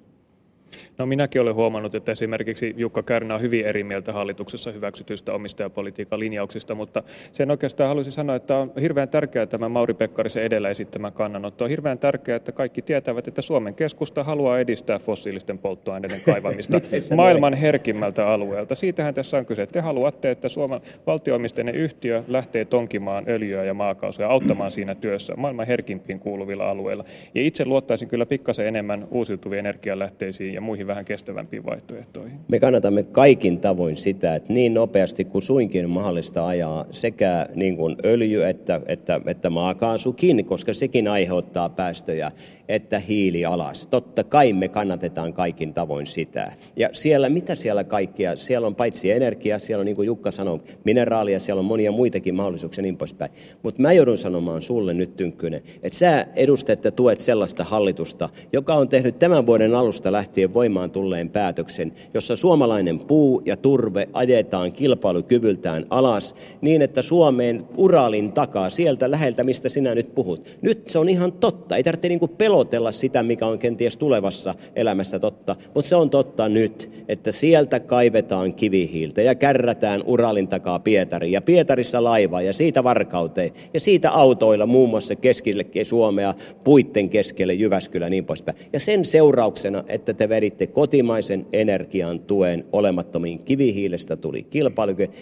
No 0.99 1.05
minäkin 1.05 1.41
olen 1.41 1.55
huomannut, 1.55 1.95
että 1.95 2.11
esimerkiksi 2.11 2.73
Jukka 2.77 3.03
Kärnä 3.03 3.35
on 3.35 3.41
hyvin 3.41 3.65
eri 3.65 3.83
mieltä 3.83 4.13
hallituksessa 4.13 4.71
hyväksytystä 4.71 5.33
omistajapolitiikan 5.33 6.19
linjauksista, 6.19 6.75
mutta 6.75 7.03
sen 7.33 7.51
oikeastaan 7.51 7.87
haluaisin 7.87 8.13
sanoa, 8.13 8.35
että 8.35 8.57
on 8.57 8.71
hirveän 8.81 9.09
tärkeää 9.09 9.45
tämä 9.45 9.69
Mauri 9.69 9.93
Pekkarisen 9.93 10.43
edellä 10.43 10.69
esittämä 10.69 11.11
kannanotto. 11.11 11.63
On 11.63 11.69
hirveän 11.69 11.97
tärkeää, 11.97 12.35
että 12.35 12.51
kaikki 12.51 12.81
tietävät, 12.81 13.27
että 13.27 13.41
Suomen 13.41 13.75
keskusta 13.75 14.23
haluaa 14.23 14.59
edistää 14.59 14.99
fossiilisten 14.99 15.57
polttoaineiden 15.57 16.21
kaivamista 16.21 16.81
maailman 17.15 17.53
herkimmältä 17.53 18.27
alueelta. 18.27 18.75
Siitähän 18.75 19.13
tässä 19.13 19.37
on 19.37 19.45
kyse. 19.45 19.67
Te 19.67 19.79
haluatte, 19.79 20.31
että 20.31 20.49
Suomen 20.49 20.81
valtioomisteinen 21.07 21.75
yhtiö 21.75 22.23
lähtee 22.27 22.65
tonkimaan 22.65 23.23
öljyä 23.27 23.63
ja 23.63 23.73
maakaasua 23.73 24.25
ja 24.25 24.31
auttamaan 24.31 24.71
siinä 24.71 24.95
työssä 24.95 25.33
maailman 25.37 25.67
herkimpiin 25.67 26.19
kuuluvilla 26.19 26.69
alueilla. 26.69 27.05
Ja 27.35 27.41
itse 27.41 27.65
luottaisin 27.65 28.07
kyllä 28.07 28.25
pikkasen 28.25 28.67
enemmän 28.67 29.07
uusiutuviin 29.11 29.59
energialähteisiin 29.59 30.53
ja 30.53 30.61
muihin 30.61 30.88
vähän 30.89 31.05
kestävämpiin 31.05 31.65
vaihtoehtoihin. 31.65 32.39
Me 32.47 32.59
kannatamme 32.59 33.03
kaikin 33.03 33.59
tavoin 33.59 33.97
sitä, 33.97 34.35
että 34.35 34.53
niin 34.53 34.73
nopeasti 34.73 35.25
kuin 35.25 35.41
suinkin 35.41 35.89
mahdollista 35.89 36.47
ajaa 36.47 36.85
sekä 36.91 37.47
niin 37.55 37.77
kuin 37.77 37.95
öljy 38.05 38.45
että, 38.45 38.81
että, 38.85 39.21
että 39.25 39.49
maakaasukin, 39.49 40.45
koska 40.45 40.73
sekin 40.73 41.07
aiheuttaa 41.07 41.69
päästöjä 41.69 42.31
että 42.69 42.99
hiili 42.99 43.45
alas. 43.45 43.87
Totta 43.87 44.23
kai 44.23 44.53
me 44.53 44.67
kannatetaan 44.67 45.33
kaikin 45.33 45.73
tavoin 45.73 46.07
sitä. 46.07 46.53
Ja 46.75 46.89
siellä, 46.93 47.29
mitä 47.29 47.55
siellä 47.55 47.83
kaikkia? 47.83 48.35
Siellä 48.35 48.67
on 48.67 48.75
paitsi 48.75 49.11
energia, 49.11 49.59
siellä 49.59 49.81
on 49.81 49.85
niin 49.85 49.95
kuin 49.95 50.05
Jukka 50.05 50.31
sanoi, 50.31 50.59
mineraalia, 50.83 51.39
siellä 51.39 51.59
on 51.59 51.65
monia 51.65 51.91
muitakin 51.91 52.35
mahdollisuuksia 52.35 52.81
niin 52.81 52.97
poispäin. 52.97 53.31
Mutta 53.63 53.81
mä 53.81 53.93
joudun 53.93 54.17
sanomaan 54.17 54.61
sulle 54.61 54.93
nyt, 54.93 55.09
Tynkkynen, 55.17 55.61
että 55.83 55.99
sä 55.99 56.27
edustat 56.35 56.83
ja 56.83 56.91
tuet 56.91 57.19
sellaista 57.19 57.63
hallitusta, 57.63 58.29
joka 58.53 58.73
on 58.73 58.89
tehnyt 58.89 59.19
tämän 59.19 59.45
vuoden 59.45 59.75
alusta 59.75 60.11
lähtien 60.11 60.53
voimaan 60.53 60.91
tulleen 60.91 61.29
päätöksen, 61.29 61.93
jossa 62.13 62.35
suomalainen 62.35 62.99
puu 62.99 63.41
ja 63.45 63.57
turve 63.57 64.09
ajetaan 64.13 64.71
kilpailukyvyltään 64.71 65.85
alas 65.89 66.35
niin, 66.61 66.81
että 66.81 67.01
Suomeen 67.01 67.65
Uralin 67.77 68.31
takaa, 68.31 68.69
sieltä 68.69 69.11
läheltä, 69.11 69.43
mistä 69.43 69.69
sinä 69.69 69.95
nyt 69.95 70.15
puhut. 70.15 70.57
Nyt 70.61 70.89
se 70.89 70.99
on 70.99 71.09
ihan 71.09 71.31
totta. 71.31 71.75
Ei 71.75 71.83
tarvitse 71.83 72.07
niin 72.07 72.19
pelotella 72.37 72.58
pelotella 72.59 72.91
sitä, 72.91 73.23
mikä 73.23 73.47
on 73.47 73.59
kenties 73.59 73.97
tulevassa 73.97 74.55
elämässä 74.75 75.19
totta. 75.19 75.55
Mutta 75.75 75.89
se 75.89 75.95
on 75.95 76.09
totta 76.09 76.49
nyt, 76.49 76.89
että 77.07 77.31
sieltä 77.31 77.79
kaivetaan 77.79 78.53
kivihiiltä 78.53 79.21
ja 79.21 79.35
kärrätään 79.35 80.03
Uralin 80.05 80.47
takaa 80.47 80.79
Pietariin 80.79 81.31
ja 81.31 81.41
Pietarissa 81.41 82.03
laivaa 82.03 82.41
ja 82.41 82.53
siitä 82.53 82.83
Varkauteen 82.83 83.51
ja 83.73 83.79
siitä 83.79 84.11
autoilla 84.11 84.65
muun 84.65 84.89
muassa 84.89 85.15
keskelle 85.15 85.65
Suomea, 85.83 86.33
puitten 86.63 87.09
keskelle 87.09 87.53
Jyväskylä 87.53 88.05
ja 88.05 88.09
niin 88.09 88.25
poispäin. 88.25 88.57
Ja 88.73 88.79
sen 88.79 89.05
seurauksena, 89.05 89.83
että 89.87 90.13
te 90.13 90.29
veditte 90.29 90.67
kotimaisen 90.67 91.45
energian 91.53 92.19
tuen 92.19 92.65
olemattomiin 92.71 93.39
kivihiilestä 93.39 94.15
tuli 94.15 94.43
kilpailukyky. 94.43 95.13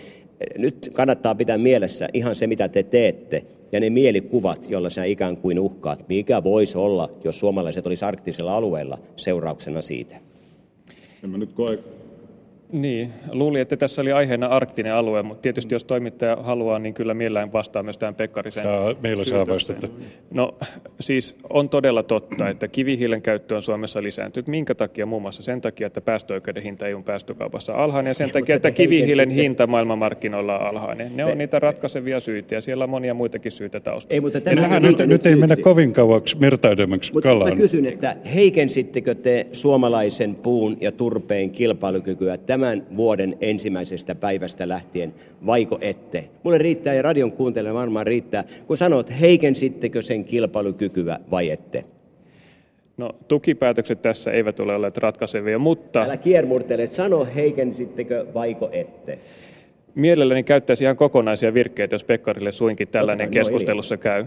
Nyt 0.58 0.89
kannattaa 0.94 1.36
pitää 1.36 1.58
mielessä 1.58 2.10
ihan 2.13 2.36
se, 2.36 2.48
mitä 2.48 2.67
te 2.70 2.84
teette 2.84 3.44
ja 3.72 3.80
ne 3.80 3.90
mielikuvat, 3.90 4.70
joilla 4.70 4.90
sä 4.90 5.04
ikään 5.04 5.38
kuin 5.38 5.60
uhkaat, 5.60 6.10
mikä 6.10 6.44
voisi 6.44 6.78
olla, 6.78 7.10
jos 7.24 7.40
suomalaiset 7.40 7.88
olisi 7.88 8.06
arktisella 8.06 8.56
alueella 8.56 8.98
seurauksena 9.18 9.82
siitä? 9.82 10.16
En 11.24 11.30
mä 11.30 11.38
nyt 11.38 11.54
koe 11.54 11.80
niin, 12.72 13.14
luulin, 13.32 13.62
että 13.62 13.78
tässä 13.78 14.02
oli 14.02 14.12
aiheena 14.12 14.48
arktinen 14.48 14.94
alue, 14.94 15.24
mutta 15.24 15.42
tietysti 15.42 15.76
jos 15.76 15.84
toimittaja 15.84 16.36
haluaa, 16.36 16.80
niin 16.80 16.94
kyllä 16.94 17.14
mielellään 17.14 17.54
vastaa 17.54 17.84
myös 17.84 17.98
tähän 17.98 18.16
Pekkarisen 18.16 18.64
saa, 18.64 18.96
Meillä 19.02 19.26
saa 19.26 19.48
vastata. 19.48 19.88
No 20.32 20.56
siis 21.00 21.36
on 21.50 21.70
todella 21.70 22.04
totta, 22.04 22.50
että 22.50 22.68
kivihiilen 22.68 23.22
käyttö 23.22 23.56
on 23.56 23.62
Suomessa 23.62 24.04
lisääntynyt. 24.04 24.48
Minkä 24.48 24.76
takia? 24.76 25.06
Muun 25.06 25.22
muassa 25.22 25.44
sen 25.44 25.62
takia, 25.62 25.88
että 25.88 26.02
päästöoikeuden 26.02 26.64
hinta 26.64 26.88
EUn 26.88 27.04
päästökaupassa 27.04 27.74
on 27.74 27.80
alhainen 27.80 28.12
ja 28.12 28.14
sen 28.14 28.32
takia, 28.32 28.56
että 28.56 28.72
kivihiilen 28.72 29.30
hinta 29.30 29.68
maailmanmarkkinoilla 29.68 30.60
on 30.60 30.68
alhainen. 30.68 31.18
Ne 31.18 31.26
on 31.26 31.38
niitä 31.38 31.60
ratkaisevia 31.60 32.20
syitä 32.20 32.56
ja 32.56 32.62
siellä 32.62 32.84
on 32.84 32.90
monia 32.90 33.14
muitakin 33.14 33.52
syitä 33.52 33.80
taustalla. 33.80 34.14
Ei, 34.14 34.22
mutta 34.22 34.42
tämä 34.42 34.80
nyt, 34.80 34.98
nyt 34.98 35.26
ei 35.26 35.36
mennä 35.36 35.56
kovin 35.56 35.94
kauaksi 35.94 36.38
mertaidemmaksi 36.38 37.12
kalaan. 37.12 37.50
Mutta 37.50 37.62
kysyn, 37.62 37.86
että 37.86 38.16
heikensittekö 38.34 39.16
te 39.16 39.48
suomalaisen 39.52 40.36
puun 40.36 40.78
ja 40.82 40.92
turpeen 40.92 41.50
kilpailukykyä 41.50 42.38
tämän 42.60 42.84
vuoden 42.98 43.38
ensimmäisestä 43.42 44.16
päivästä 44.16 44.68
lähtien, 44.68 45.14
vaiko 45.46 45.78
ette? 45.82 46.24
Mulle 46.44 46.58
riittää 46.58 46.94
ja 46.94 47.02
radion 47.02 47.32
kuuntele 47.32 47.74
varmaan 47.74 48.08
riittää, 48.08 48.44
kun 48.68 48.78
sanot, 48.78 49.10
heikensittekö 49.20 50.02
sen 50.02 50.26
kilpailukykyä 50.26 51.20
vai 51.32 51.50
ette? 51.50 51.84
No 52.98 53.10
tukipäätökset 53.28 54.02
tässä 54.02 54.32
eivät 54.32 54.60
ole 54.60 54.76
olleet 54.76 54.98
ratkaisevia, 54.98 55.60
mutta... 55.60 56.04
Älä 56.04 56.18
kiermurtele, 56.18 56.88
sano 56.88 57.28
heikensittekö 57.36 58.26
vaiko 58.34 58.70
ette? 58.72 59.20
Mielelläni 59.96 60.44
käyttäisi 60.44 60.84
ihan 60.84 60.98
kokonaisia 60.98 61.54
virkkeitä, 61.54 61.96
jos 61.96 62.04
Pekkarille 62.04 62.52
suinkin 62.52 62.88
tällainen 62.88 63.28
no 63.28 63.32
keskustelussa 63.32 63.96
no, 63.96 64.02
käy. 64.02 64.26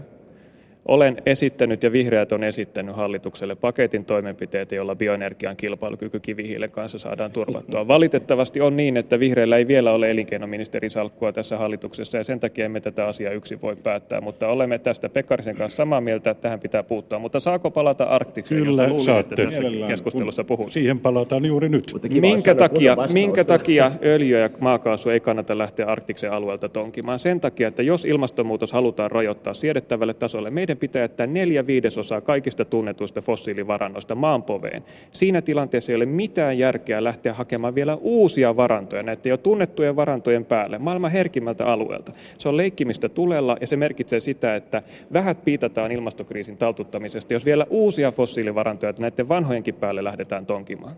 Olen 0.85 1.21
esittänyt 1.25 1.83
ja 1.83 1.91
vihreät 1.91 2.31
on 2.31 2.43
esittänyt 2.43 2.95
hallitukselle 2.95 3.55
paketin 3.55 4.05
toimenpiteitä, 4.05 4.75
joilla 4.75 4.95
bioenergian 4.95 5.55
kilpailukyky 5.55 6.19
kivihiilen 6.19 6.71
kanssa 6.71 6.99
saadaan 6.99 7.31
turvattua. 7.31 7.87
Valitettavasti 7.87 8.61
on 8.61 8.77
niin, 8.77 8.97
että 8.97 9.19
vihreillä 9.19 9.57
ei 9.57 9.67
vielä 9.67 9.91
ole 9.91 10.11
elinkeinoministerin 10.11 10.91
salkkua 10.91 11.31
tässä 11.31 11.57
hallituksessa 11.57 12.17
ja 12.17 12.23
sen 12.23 12.39
takia 12.39 12.65
emme 12.65 12.81
tätä 12.81 13.07
asiaa 13.07 13.33
yksin 13.33 13.61
voi 13.61 13.75
päättää, 13.75 14.21
mutta 14.21 14.47
olemme 14.47 14.79
tästä 14.79 15.09
Pekkarisen 15.09 15.55
kanssa 15.55 15.77
samaa 15.77 16.01
mieltä, 16.01 16.29
että 16.29 16.41
tähän 16.41 16.59
pitää 16.59 16.83
puuttua. 16.83 17.19
Mutta 17.19 17.39
saako 17.39 17.71
palata 17.71 18.03
Arktikseen, 18.03 18.63
Kyllä, 18.63 18.87
luulin, 18.89 19.05
saatte. 19.05 19.43
että 19.43 19.55
tässä 19.55 19.87
keskustelussa 19.87 20.43
puhun? 20.43 20.71
Siihen 20.71 20.99
palataan 20.99 21.45
juuri 21.45 21.69
nyt. 21.69 21.91
Minkä 22.21 22.55
takia, 22.55 22.97
minkä 23.13 23.43
takia 23.43 23.91
öljy 24.03 24.39
ja 24.39 24.49
maakaasu 24.59 25.09
ei 25.09 25.19
kannata 25.19 25.57
lähteä 25.57 25.85
Arktiksen 25.85 26.31
alueelta 26.31 26.69
tonkimaan? 26.69 27.19
Sen 27.19 27.39
takia, 27.39 27.67
että 27.67 27.83
jos 27.83 28.05
ilmastonmuutos 28.05 28.71
halutaan 28.71 29.11
rajoittaa 29.11 29.53
siedettävälle 29.53 30.13
tasolle, 30.13 30.49
meidän 30.49 30.70
meidän 30.71 30.79
pitää 30.79 31.01
jättää 31.01 31.27
neljä 31.27 31.67
viidesosaa 31.67 32.21
kaikista 32.21 32.65
tunnetuista 32.65 33.21
fossiilivarannoista 33.21 34.15
maanpoveen. 34.15 34.83
Siinä 35.11 35.41
tilanteessa 35.41 35.91
ei 35.91 35.95
ole 35.95 36.05
mitään 36.05 36.57
järkeä 36.57 37.03
lähteä 37.03 37.33
hakemaan 37.33 37.75
vielä 37.75 37.95
uusia 37.95 38.55
varantoja 38.55 39.03
näiden 39.03 39.29
jo 39.29 39.37
tunnettujen 39.37 39.95
varantojen 39.95 40.45
päälle 40.45 40.77
maailman 40.77 41.11
herkimmältä 41.11 41.65
alueelta. 41.65 42.11
Se 42.37 42.49
on 42.49 42.57
leikkimistä 42.57 43.09
tulella 43.09 43.57
ja 43.61 43.67
se 43.67 43.75
merkitsee 43.75 44.19
sitä, 44.19 44.55
että 44.55 44.81
vähät 45.13 45.43
piitataan 45.45 45.91
ilmastokriisin 45.91 46.57
taltuttamisesta, 46.57 47.33
jos 47.33 47.45
vielä 47.45 47.65
uusia 47.69 48.11
fossiilivarantoja 48.11 48.93
näiden 48.99 49.29
vanhojenkin 49.29 49.75
päälle 49.75 50.03
lähdetään 50.03 50.45
tonkimaan. 50.45 50.95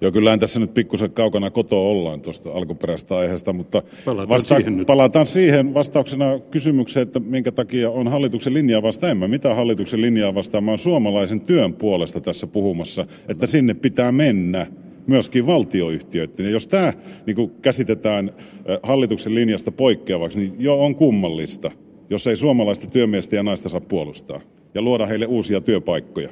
Joo, 0.00 0.12
kyllähän 0.12 0.40
tässä 0.40 0.60
nyt 0.60 0.74
pikkusen 0.74 1.10
kaukana 1.10 1.50
kotoa 1.50 1.90
ollaan 1.90 2.20
tuosta 2.20 2.50
alkuperäisestä 2.52 3.16
aiheesta, 3.16 3.52
mutta 3.52 3.82
palataan, 4.04 4.28
vasta- 4.28 4.56
siihen, 4.56 4.76
nyt. 4.76 4.86
palataan 4.86 5.26
siihen 5.26 5.74
vastauksena 5.74 6.38
kysymykseen, 6.50 7.02
että 7.02 7.20
minkä 7.20 7.52
takia 7.52 7.90
on 7.90 8.08
hallituksen 8.08 8.54
linjaa 8.54 8.82
vasta 8.82 9.08
en 9.08 9.16
mä 9.16 9.28
mitä 9.28 9.54
hallituksen 9.54 10.00
linjaa 10.00 10.34
vastaan, 10.34 10.64
mä 10.64 10.70
oon 10.70 10.78
suomalaisen 10.78 11.40
työn 11.40 11.74
puolesta 11.74 12.20
tässä 12.20 12.46
puhumassa, 12.46 13.06
että 13.28 13.46
sinne 13.46 13.74
pitää 13.74 14.12
mennä 14.12 14.66
myöskin 15.06 15.46
valtioyhtiöiden. 15.46 16.46
Ja 16.46 16.50
jos 16.50 16.66
tämä 16.66 16.92
niin 17.26 17.50
käsitetään 17.62 18.30
hallituksen 18.82 19.34
linjasta 19.34 19.72
poikkeavaksi, 19.72 20.38
niin 20.38 20.54
jo 20.58 20.84
on 20.84 20.94
kummallista, 20.94 21.70
jos 22.10 22.26
ei 22.26 22.36
suomalaista 22.36 22.86
työmiestä 22.86 23.36
ja 23.36 23.42
naista 23.42 23.68
saa 23.68 23.80
puolustaa 23.80 24.40
ja 24.74 24.82
luoda 24.82 25.06
heille 25.06 25.26
uusia 25.26 25.60
työpaikkoja. 25.60 26.28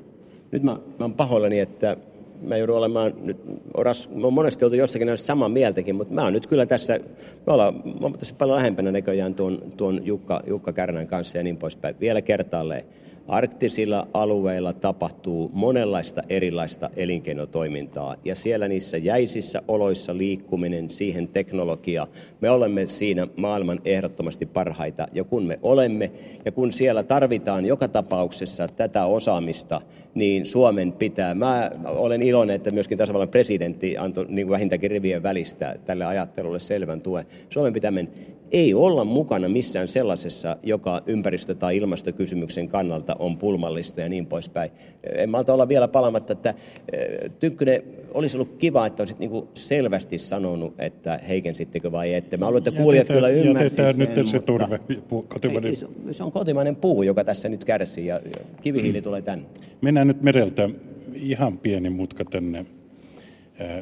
Nyt 0.52 0.62
mä, 0.62 0.72
mä 0.72 0.80
oon 1.00 1.14
pahoillani, 1.14 1.58
että 1.58 1.96
mä 2.42 2.56
joudun 2.56 2.76
olemaan 2.76 3.12
nyt, 3.22 3.36
oras, 3.74 4.08
mä 4.14 4.24
oon 4.24 4.32
monesti 4.32 4.64
oltu 4.64 4.76
jossakin 4.76 5.06
näistä 5.06 5.26
samaa 5.26 5.48
mieltäkin, 5.48 5.94
mutta 5.94 6.14
mä 6.14 6.22
oon 6.22 6.32
nyt 6.32 6.46
kyllä 6.46 6.66
tässä, 6.66 7.00
me 7.46 7.52
ollaan, 7.52 7.82
tässä 8.20 8.34
paljon 8.38 8.56
lähempänä 8.56 8.92
näköjään 8.92 9.34
tuon, 9.34 9.72
tuon 9.76 10.06
Jukka, 10.06 10.42
Jukka 10.46 10.72
Kärnän 10.72 11.06
kanssa 11.06 11.38
ja 11.38 11.44
niin 11.44 11.56
poispäin. 11.56 11.96
Vielä 12.00 12.22
kertaalleen, 12.22 12.84
arktisilla 13.28 14.06
alueilla 14.14 14.72
tapahtuu 14.72 15.50
monenlaista 15.52 16.22
erilaista 16.28 16.90
elinkeinotoimintaa 16.96 18.16
ja 18.24 18.34
siellä 18.34 18.68
niissä 18.68 18.96
jäisissä 18.96 19.62
oloissa 19.68 20.16
liikkuminen, 20.16 20.90
siihen 20.90 21.28
teknologia, 21.28 22.06
me 22.40 22.50
olemme 22.50 22.86
siinä 22.86 23.26
maailman 23.36 23.80
ehdottomasti 23.84 24.46
parhaita 24.46 25.06
ja 25.12 25.24
kun 25.24 25.42
me 25.42 25.58
olemme 25.62 26.10
ja 26.44 26.52
kun 26.52 26.72
siellä 26.72 27.02
tarvitaan 27.02 27.66
joka 27.66 27.88
tapauksessa 27.88 28.68
tätä 28.68 29.04
osaamista, 29.04 29.80
niin 30.14 30.46
Suomen 30.46 30.92
pitää. 30.92 31.34
Mä 31.34 31.70
olen 31.84 32.22
iloinen, 32.22 32.56
että 32.56 32.70
myöskin 32.70 32.98
tasavallan 32.98 33.28
presidentti 33.28 33.98
antoi 33.98 34.26
niin 34.28 34.50
vähintäänkin 34.50 34.90
rivien 34.90 35.22
välistä 35.22 35.76
tälle 35.84 36.04
ajattelulle 36.04 36.60
selvän 36.60 37.00
tuen. 37.00 37.26
Suomen 37.50 37.72
pitää 37.72 37.90
mennä. 37.90 38.12
Ei 38.52 38.74
olla 38.74 39.04
mukana 39.04 39.48
missään 39.48 39.88
sellaisessa, 39.88 40.56
joka 40.62 41.02
ympäristö- 41.06 41.54
tai 41.54 41.76
ilmastokysymyksen 41.76 42.68
kannalta 42.68 43.16
on 43.18 43.36
pulmallista 43.36 44.00
ja 44.00 44.08
niin 44.08 44.26
poispäin. 44.26 44.70
En 45.14 45.30
malta 45.30 45.54
olla 45.54 45.68
vielä 45.68 45.88
palamatta, 45.88 46.32
että 46.32 46.54
eh, 46.92 47.30
Tynkkynen, 47.40 47.82
olisi 48.14 48.36
ollut 48.36 48.56
kiva, 48.58 48.86
että 48.86 49.02
olisit 49.02 49.18
niin 49.18 49.30
selvästi 49.54 50.18
sanonut, 50.18 50.74
että 50.78 51.20
heikensittekö 51.28 51.92
vai 51.92 52.14
ette. 52.14 52.36
Mä 52.36 52.44
haluan, 52.44 52.58
että 52.58 52.70
kuulijat 52.82 53.06
kyllä 53.06 53.28
ymmärsivät 53.28 53.96
sen. 53.96 54.08
nyt 54.16 54.28
se 54.28 54.40
turve, 54.40 54.80
kotimainen. 55.28 55.70
Ei, 55.70 56.14
se 56.14 56.24
on 56.24 56.32
kotimainen 56.32 56.76
puu, 56.76 57.02
joka 57.02 57.24
tässä 57.24 57.48
nyt 57.48 57.64
kärsii 57.64 58.06
ja, 58.06 58.20
kivihiili 58.62 59.02
tulee 59.02 59.22
tänne. 59.22 59.44
Mennään 59.80 60.06
nyt 60.06 60.22
mereltä 60.22 60.70
ihan 61.14 61.58
pieni 61.58 61.90
mutka 61.90 62.24
tänne 62.24 62.66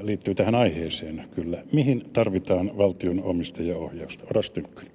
liittyy 0.03 0.35
tähän 0.35 0.55
aiheeseen 0.55 1.25
kyllä. 1.35 1.63
Mihin 1.73 2.05
tarvitaan 2.13 2.71
valtion 2.79 3.23
omistajaohjausta? 3.23 4.25
Oras 4.31 4.51
Tynkkynen. 4.51 4.93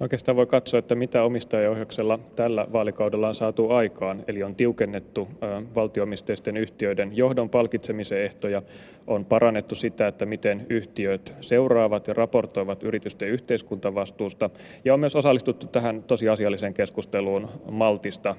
Oikeastaan 0.00 0.36
voi 0.36 0.46
katsoa, 0.46 0.78
että 0.78 0.94
mitä 0.94 1.22
omistajaohjauksella 1.22 2.18
tällä 2.36 2.66
vaalikaudella 2.72 3.28
on 3.28 3.34
saatu 3.34 3.70
aikaan. 3.70 4.24
Eli 4.28 4.42
on 4.42 4.54
tiukennettu 4.54 5.28
valtioomisteisten 5.74 6.56
yhtiöiden 6.56 7.16
johdon 7.16 7.50
palkitsemisen 7.50 8.22
ehtoja, 8.22 8.62
on 9.06 9.24
parannettu 9.24 9.74
sitä, 9.74 10.06
että 10.06 10.26
miten 10.26 10.66
yhtiöt 10.70 11.32
seuraavat 11.40 12.06
ja 12.08 12.14
raportoivat 12.14 12.82
yritysten 12.82 13.28
yhteiskuntavastuusta. 13.28 14.50
Ja 14.84 14.94
on 14.94 15.00
myös 15.00 15.16
osallistuttu 15.16 15.66
tähän 15.66 16.02
tosiasialliseen 16.02 16.74
keskusteluun 16.74 17.48
maltista 17.70 18.36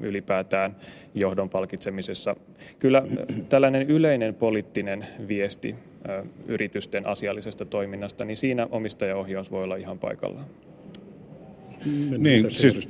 ylipäätään 0.00 0.76
johdon 1.14 1.50
palkitsemisessa. 1.50 2.36
Kyllä 2.78 3.02
tällainen 3.48 3.90
yleinen 3.90 4.34
poliittinen 4.34 5.06
viesti 5.28 5.74
yritysten 6.46 7.06
asiallisesta 7.06 7.64
toiminnasta, 7.64 8.24
niin 8.24 8.36
siinä 8.36 8.68
omistajaohjaus 8.70 9.50
voi 9.50 9.64
olla 9.64 9.76
ihan 9.76 9.98
paikallaan. 9.98 10.46
Niin, 12.18 12.50
siis 12.50 12.88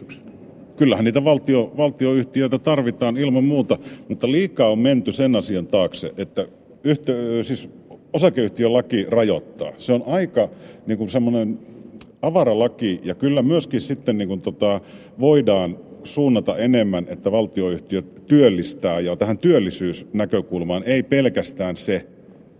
kyllähän 0.76 1.04
niitä 1.04 1.24
valtio, 1.24 1.72
valtioyhtiöitä 1.76 2.58
tarvitaan 2.58 3.16
ilman 3.16 3.44
muuta, 3.44 3.78
mutta 4.08 4.32
liikaa 4.32 4.70
on 4.70 4.78
menty 4.78 5.12
sen 5.12 5.36
asian 5.36 5.66
taakse, 5.66 6.12
että 6.16 6.46
yhtiö, 6.84 7.44
siis 7.44 7.68
osakeyhtiölaki 8.12 9.06
rajoittaa. 9.08 9.72
Se 9.78 9.92
on 9.92 10.02
aika 10.06 10.48
niin 10.86 10.98
kuin 10.98 11.10
semmoinen 11.10 11.58
avara 12.22 12.58
laki 12.58 13.00
ja 13.04 13.14
kyllä 13.14 13.42
myöskin 13.42 13.80
sitten 13.80 14.18
niin 14.18 14.28
kuin 14.28 14.40
tota, 14.40 14.80
voidaan 15.20 15.78
suunnata 16.04 16.56
enemmän, 16.56 17.06
että 17.08 17.32
valtioyhtiö 17.32 18.02
työllistää 18.26 19.00
ja 19.00 19.16
tähän 19.16 19.38
työllisyysnäkökulmaan 19.38 20.82
ei 20.84 21.02
pelkästään 21.02 21.76
se, 21.76 22.06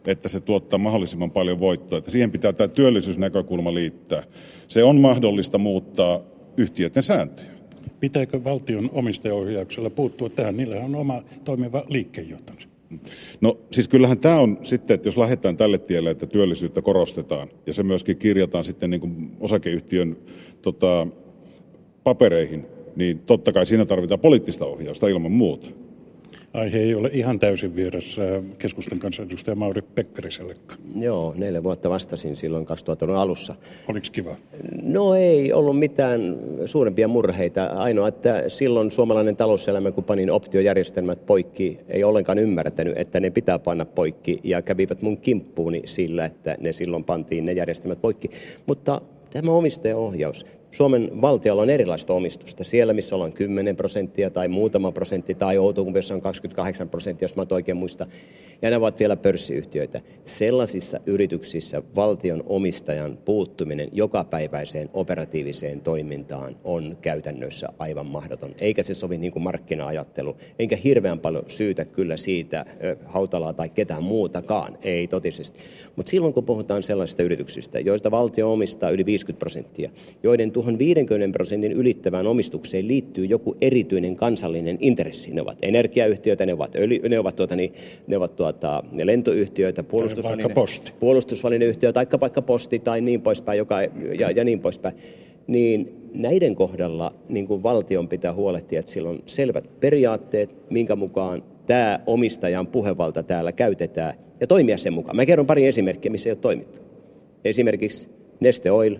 että 0.06 0.28
se 0.28 0.40
tuottaa 0.40 0.78
mahdollisimman 0.78 1.30
paljon 1.30 1.60
voittoa. 1.60 1.98
Että 1.98 2.10
siihen 2.10 2.30
pitää 2.30 2.52
tämä 2.52 2.68
työllisyysnäkökulma 2.68 3.74
liittää. 3.74 4.22
Se 4.68 4.84
on 4.84 5.00
mahdollista 5.00 5.58
muuttaa 5.58 6.20
yhtiöiden 6.56 7.02
sääntöjä. 7.02 7.50
Pitääkö 8.00 8.44
valtion 8.44 8.90
omistajaohjauksella 8.92 9.90
puuttua 9.90 10.28
tähän? 10.28 10.56
Niillä 10.56 10.76
on 10.76 10.94
oma 10.94 11.22
toimiva 11.44 11.84
liikkeenjohtonsa. 11.88 12.68
No 13.40 13.58
siis 13.72 13.88
kyllähän 13.88 14.18
tämä 14.18 14.40
on 14.40 14.58
sitten, 14.62 14.94
että 14.94 15.08
jos 15.08 15.16
lähdetään 15.16 15.56
tälle 15.56 15.78
tielle, 15.78 16.10
että 16.10 16.26
työllisyyttä 16.26 16.82
korostetaan 16.82 17.48
ja 17.66 17.74
se 17.74 17.82
myöskin 17.82 18.16
kirjataan 18.16 18.64
sitten 18.64 18.90
niin 18.90 19.00
kuin 19.00 19.30
osakeyhtiön 19.40 20.16
tota, 20.62 21.06
papereihin, 22.04 22.66
niin 22.96 23.18
totta 23.18 23.52
kai 23.52 23.66
siinä 23.66 23.84
tarvitaan 23.84 24.20
poliittista 24.20 24.64
ohjausta 24.64 25.08
ilman 25.08 25.32
muuta 25.32 25.68
aihe 26.52 26.78
ei 26.78 26.94
ole 26.94 27.10
ihan 27.12 27.38
täysin 27.38 27.76
vieras 27.76 28.16
keskustan 28.58 28.98
kansanedustaja 28.98 29.54
Mauri 29.54 29.82
Pekkarisellekaan. 29.82 30.80
Joo, 31.00 31.34
neljä 31.36 31.62
vuotta 31.62 31.90
vastasin 31.90 32.36
silloin 32.36 32.66
2000-luvun 32.66 33.16
alussa. 33.16 33.54
Oliko 33.88 34.06
kiva? 34.12 34.36
No 34.82 35.14
ei 35.14 35.52
ollut 35.52 35.78
mitään 35.78 36.36
suurempia 36.64 37.08
murheita. 37.08 37.64
Ainoa, 37.64 38.08
että 38.08 38.44
silloin 38.48 38.90
suomalainen 38.90 39.36
talouselämä, 39.36 39.90
kun 39.90 40.04
panin 40.04 40.30
optiojärjestelmät 40.30 41.26
poikki, 41.26 41.78
ei 41.88 42.04
ollenkaan 42.04 42.38
ymmärtänyt, 42.38 42.98
että 42.98 43.20
ne 43.20 43.30
pitää 43.30 43.58
panna 43.58 43.84
poikki 43.84 44.40
ja 44.44 44.62
kävivät 44.62 45.02
mun 45.02 45.16
kimppuuni 45.18 45.82
sillä, 45.84 46.24
että 46.24 46.56
ne 46.60 46.72
silloin 46.72 47.04
pantiin 47.04 47.44
ne 47.44 47.52
järjestelmät 47.52 48.00
poikki. 48.00 48.30
Mutta 48.66 49.00
tämä 49.30 49.52
omistajaohjaus, 49.52 50.46
Suomen 50.72 51.20
valtiolla 51.20 51.62
on 51.62 51.70
erilaista 51.70 52.12
omistusta. 52.14 52.64
Siellä, 52.64 52.92
missä 52.92 53.14
ollaan 53.14 53.32
10 53.32 53.76
prosenttia 53.76 54.30
tai 54.30 54.48
muutama 54.48 54.92
prosentti, 54.92 55.34
tai 55.34 55.58
Outokumpiossa 55.58 56.14
on 56.14 56.20
28 56.20 56.88
prosenttia, 56.88 57.24
jos 57.24 57.36
mä 57.36 57.46
oikein 57.50 57.76
muista, 57.76 58.06
ja 58.62 58.70
ne 58.70 58.76
ovat 58.76 58.98
vielä 58.98 59.16
pörssiyhtiöitä. 59.16 60.00
Sellaisissa 60.24 61.00
yrityksissä 61.06 61.82
valtion 61.96 62.42
omistajan 62.46 63.18
puuttuminen 63.24 63.88
jokapäiväiseen 63.92 64.90
operatiiviseen 64.94 65.80
toimintaan 65.80 66.56
on 66.64 66.96
käytännössä 67.02 67.68
aivan 67.78 68.06
mahdoton. 68.06 68.54
Eikä 68.58 68.82
se 68.82 68.94
sovi 68.94 69.18
niin 69.18 69.32
kuin 69.32 69.42
markkina-ajattelu, 69.42 70.36
enkä 70.58 70.76
hirveän 70.76 71.18
paljon 71.18 71.44
syytä 71.48 71.84
kyllä 71.84 72.16
siitä 72.16 72.66
Hautalaa 73.04 73.52
tai 73.52 73.68
ketään 73.68 74.02
muutakaan, 74.02 74.78
ei 74.82 75.06
totisesti. 75.06 75.58
Mutta 75.98 76.10
silloin 76.10 76.34
kun 76.34 76.44
puhutaan 76.44 76.82
sellaisista 76.82 77.22
yrityksistä, 77.22 77.80
joista 77.80 78.10
valtio 78.10 78.52
omistaa 78.52 78.90
yli 78.90 79.06
50 79.06 79.38
prosenttia, 79.38 79.90
joiden 80.22 80.50
tuohon 80.50 80.78
50 80.78 81.36
prosentin 81.36 81.72
ylittävään 81.72 82.26
omistukseen 82.26 82.88
liittyy 82.88 83.24
joku 83.24 83.56
erityinen 83.60 84.16
kansallinen 84.16 84.78
intressi. 84.80 85.30
Ne 85.30 85.42
ovat 85.42 85.58
energiayhtiöitä, 85.62 86.46
ne 86.46 86.52
ovat, 86.52 86.76
öljy, 86.76 87.08
ne 87.08 87.18
ovat, 87.18 87.36
tuota, 87.36 87.56
niin, 87.56 87.74
ne 88.06 88.16
ovat 88.16 88.36
tuota, 88.36 88.82
ne 88.92 89.06
lentoyhtiöitä, 89.06 89.82
puolustusväline, 89.82 90.54
puolustusvälineyhtiö, 91.00 91.92
tai 91.92 92.06
vaikka 92.20 92.42
posti 92.42 92.78
tai 92.78 93.00
niin 93.00 93.20
poispäin, 93.20 93.58
joka, 93.58 93.82
ja, 94.18 94.30
ja 94.30 94.44
niin 94.44 94.60
poispäin. 94.60 94.94
Niin 95.46 95.92
näiden 96.14 96.54
kohdalla 96.54 97.14
niin 97.28 97.46
kuin 97.46 97.62
valtion 97.62 98.08
pitää 98.08 98.34
huolehtia, 98.34 98.80
että 98.80 98.92
sillä 98.92 99.08
on 99.08 99.22
selvät 99.26 99.80
periaatteet, 99.80 100.70
minkä 100.70 100.96
mukaan 100.96 101.42
tämä 101.68 102.00
omistajan 102.06 102.66
puhevalta 102.66 103.22
täällä 103.22 103.52
käytetään, 103.52 104.14
ja 104.40 104.46
toimia 104.46 104.78
sen 104.78 104.92
mukaan. 104.92 105.16
Mä 105.16 105.26
kerron 105.26 105.46
pari 105.46 105.66
esimerkkiä, 105.66 106.12
missä 106.12 106.28
ei 106.28 106.32
ole 106.32 106.38
toimittu. 106.40 106.80
Esimerkiksi 107.44 108.08
Neste 108.40 108.70
Oil, 108.70 108.96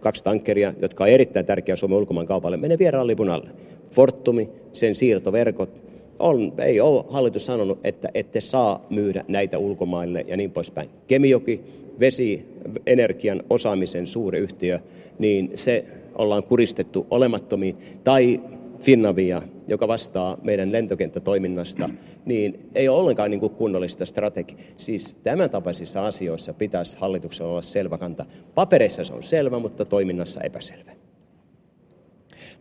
kaksi 0.00 0.24
tankkeria, 0.24 0.74
jotka 0.82 1.04
on 1.04 1.10
erittäin 1.10 1.46
tärkeä 1.46 1.76
Suomen 1.76 1.98
ulkomaan 1.98 2.26
kaupalle, 2.26 2.56
menee 2.56 2.78
vieraan 2.78 3.06
lipun 3.06 3.30
alle. 3.30 3.50
Fortumi, 3.90 4.48
sen 4.72 4.94
siirtoverkot, 4.94 5.70
on, 6.18 6.52
ei 6.58 6.80
ole 6.80 7.04
hallitus 7.08 7.46
sanonut, 7.46 7.78
että 7.84 8.08
ette 8.14 8.40
saa 8.40 8.86
myydä 8.90 9.24
näitä 9.28 9.58
ulkomaille 9.58 10.24
ja 10.28 10.36
niin 10.36 10.50
poispäin. 10.50 10.88
Kemijoki, 11.06 11.60
vesi, 12.00 12.46
energian 12.86 13.42
osaamisen 13.50 14.06
suuri 14.06 14.38
yhtiö, 14.38 14.78
niin 15.18 15.50
se 15.54 15.84
ollaan 16.14 16.42
kuristettu 16.42 17.06
olemattomiin. 17.10 17.76
Tai 18.04 18.40
Finnavia, 18.80 19.42
joka 19.68 19.88
vastaa 19.88 20.38
meidän 20.42 20.72
lentokenttätoiminnasta, 20.72 21.90
niin 22.24 22.70
ei 22.74 22.88
ole 22.88 23.00
ollenkaan 23.00 23.30
niin 23.30 23.40
kuin 23.40 23.54
kunnollista 23.54 24.06
strategiaa. 24.06 24.60
Siis 24.76 25.16
tämän 25.22 25.50
tapaisissa 25.50 26.06
asioissa 26.06 26.52
pitäisi 26.52 26.96
hallituksella 27.00 27.50
olla 27.50 27.62
selvä 27.62 27.98
kanta. 27.98 28.26
Papereissa 28.54 29.04
se 29.04 29.14
on 29.14 29.22
selvä, 29.22 29.58
mutta 29.58 29.84
toiminnassa 29.84 30.40
epäselvä. 30.40 30.92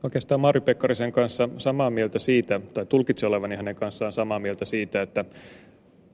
Oikeastaan 0.03 0.41
Mari 0.41 0.61
Pekkarisen 0.61 1.11
kanssa 1.11 1.49
samaa 1.57 1.89
mieltä 1.89 2.19
siitä, 2.19 2.61
tai 2.73 2.85
tulkitse 2.85 3.25
olevani 3.25 3.55
hänen 3.55 3.75
kanssaan 3.75 4.13
samaa 4.13 4.39
mieltä 4.39 4.65
siitä, 4.65 5.01
että 5.01 5.25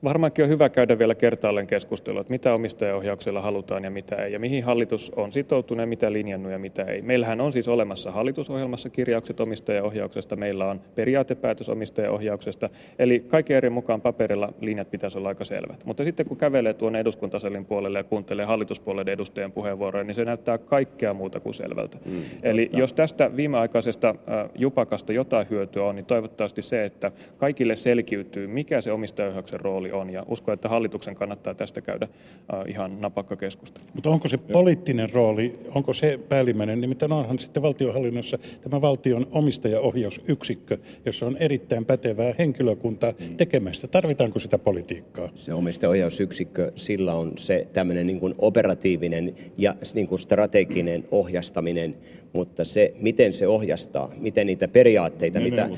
Varmaankin 0.04 0.44
on 0.44 0.48
hyvä 0.50 0.68
käydä 0.68 0.98
vielä 0.98 1.14
kertaalleen 1.14 1.66
keskustelua, 1.66 2.20
että 2.20 2.30
mitä 2.30 2.54
omistajaohjauksella 2.54 3.40
halutaan 3.40 3.84
ja 3.84 3.90
mitä 3.90 4.16
ei, 4.16 4.32
ja 4.32 4.38
mihin 4.38 4.64
hallitus 4.64 5.12
on 5.16 5.32
sitoutunut 5.32 5.82
ja 5.82 5.86
mitä 5.86 6.12
linjannut 6.12 6.52
ja 6.52 6.58
mitä 6.58 6.82
ei. 6.82 7.02
Meillähän 7.02 7.40
on 7.40 7.52
siis 7.52 7.68
olemassa 7.68 8.10
hallitusohjelmassa 8.10 8.90
kirjaukset 8.90 9.40
omistajaohjauksesta, 9.40 10.36
meillä 10.36 10.66
on 10.66 10.80
periaatepäätös 10.94 11.68
omistajaohjauksesta, 11.68 12.70
eli 12.98 13.20
kaiken 13.28 13.56
eri 13.56 13.70
mukaan 13.70 14.00
paperilla 14.00 14.52
linjat 14.60 14.90
pitäisi 14.90 15.18
olla 15.18 15.28
aika 15.28 15.44
selvät. 15.44 15.84
Mutta 15.84 16.04
sitten 16.04 16.26
kun 16.26 16.36
kävelee 16.36 16.74
tuonne 16.74 17.00
eduskuntasalin 17.00 17.64
puolelle 17.64 17.98
ja 17.98 18.04
kuuntelee 18.04 18.44
hallituspuolueiden 18.46 19.14
edustajien 19.14 19.52
puheenvuoroja, 19.52 20.04
niin 20.04 20.14
se 20.14 20.24
näyttää 20.24 20.58
kaikkea 20.58 21.14
muuta 21.14 21.40
kuin 21.40 21.54
selvältä. 21.54 21.98
Mm, 22.04 22.22
eli 22.42 22.64
totta. 22.64 22.78
jos 22.78 22.92
tästä 22.92 23.36
viimeaikaisesta 23.36 24.14
jupakasta 24.54 25.12
jotain 25.12 25.46
hyötyä 25.50 25.84
on, 25.84 25.96
niin 25.96 26.06
toivottavasti 26.06 26.62
se, 26.62 26.84
että 26.84 27.12
kaikille 27.38 27.76
selkiytyy, 27.76 28.46
mikä 28.46 28.80
se 28.80 28.92
omistajaohjauksen 28.92 29.60
rooli 29.60 29.85
on. 29.92 30.10
Ja 30.10 30.24
uskon, 30.28 30.54
että 30.54 30.68
hallituksen 30.68 31.14
kannattaa 31.14 31.54
tästä 31.54 31.80
käydä 31.80 32.08
äh, 32.54 32.60
ihan 32.66 33.00
napakka 33.00 33.36
keskustelu. 33.36 33.84
Mutta 33.94 34.10
onko 34.10 34.28
se 34.28 34.36
poliittinen 34.36 35.10
rooli, 35.10 35.58
onko 35.74 35.92
se 35.92 36.18
päällimmäinen? 36.28 36.80
Nimittäin 36.80 37.12
onhan 37.12 37.38
sitten 37.38 37.62
valtionhallinnossa 37.62 38.38
tämä 38.62 38.80
valtion 38.80 39.26
omistajaohjausyksikkö, 39.30 40.78
jossa 41.04 41.26
on 41.26 41.36
erittäin 41.36 41.84
pätevää 41.84 42.34
henkilökuntaa 42.38 43.12
mm. 43.18 43.36
tekemästä. 43.36 43.88
Tarvitaanko 43.88 44.38
sitä 44.38 44.58
politiikkaa? 44.58 45.28
Se 45.34 45.54
omistajaohjausyksikkö, 45.54 46.72
sillä 46.76 47.14
on 47.14 47.32
se 47.36 47.66
tämmöinen 47.72 48.06
niin 48.06 48.34
operatiivinen 48.38 49.34
ja 49.58 49.74
niin 49.94 50.06
kuin 50.06 50.18
strateginen 50.18 51.04
ohjastaminen 51.10 51.94
mutta 52.36 52.64
se, 52.64 52.94
miten 53.00 53.32
se 53.32 53.48
ohjastaa, 53.48 54.10
miten 54.18 54.46
niitä 54.46 54.68
periaatteita, 54.68 55.38
ne 55.38 55.44
mitä, 55.44 55.68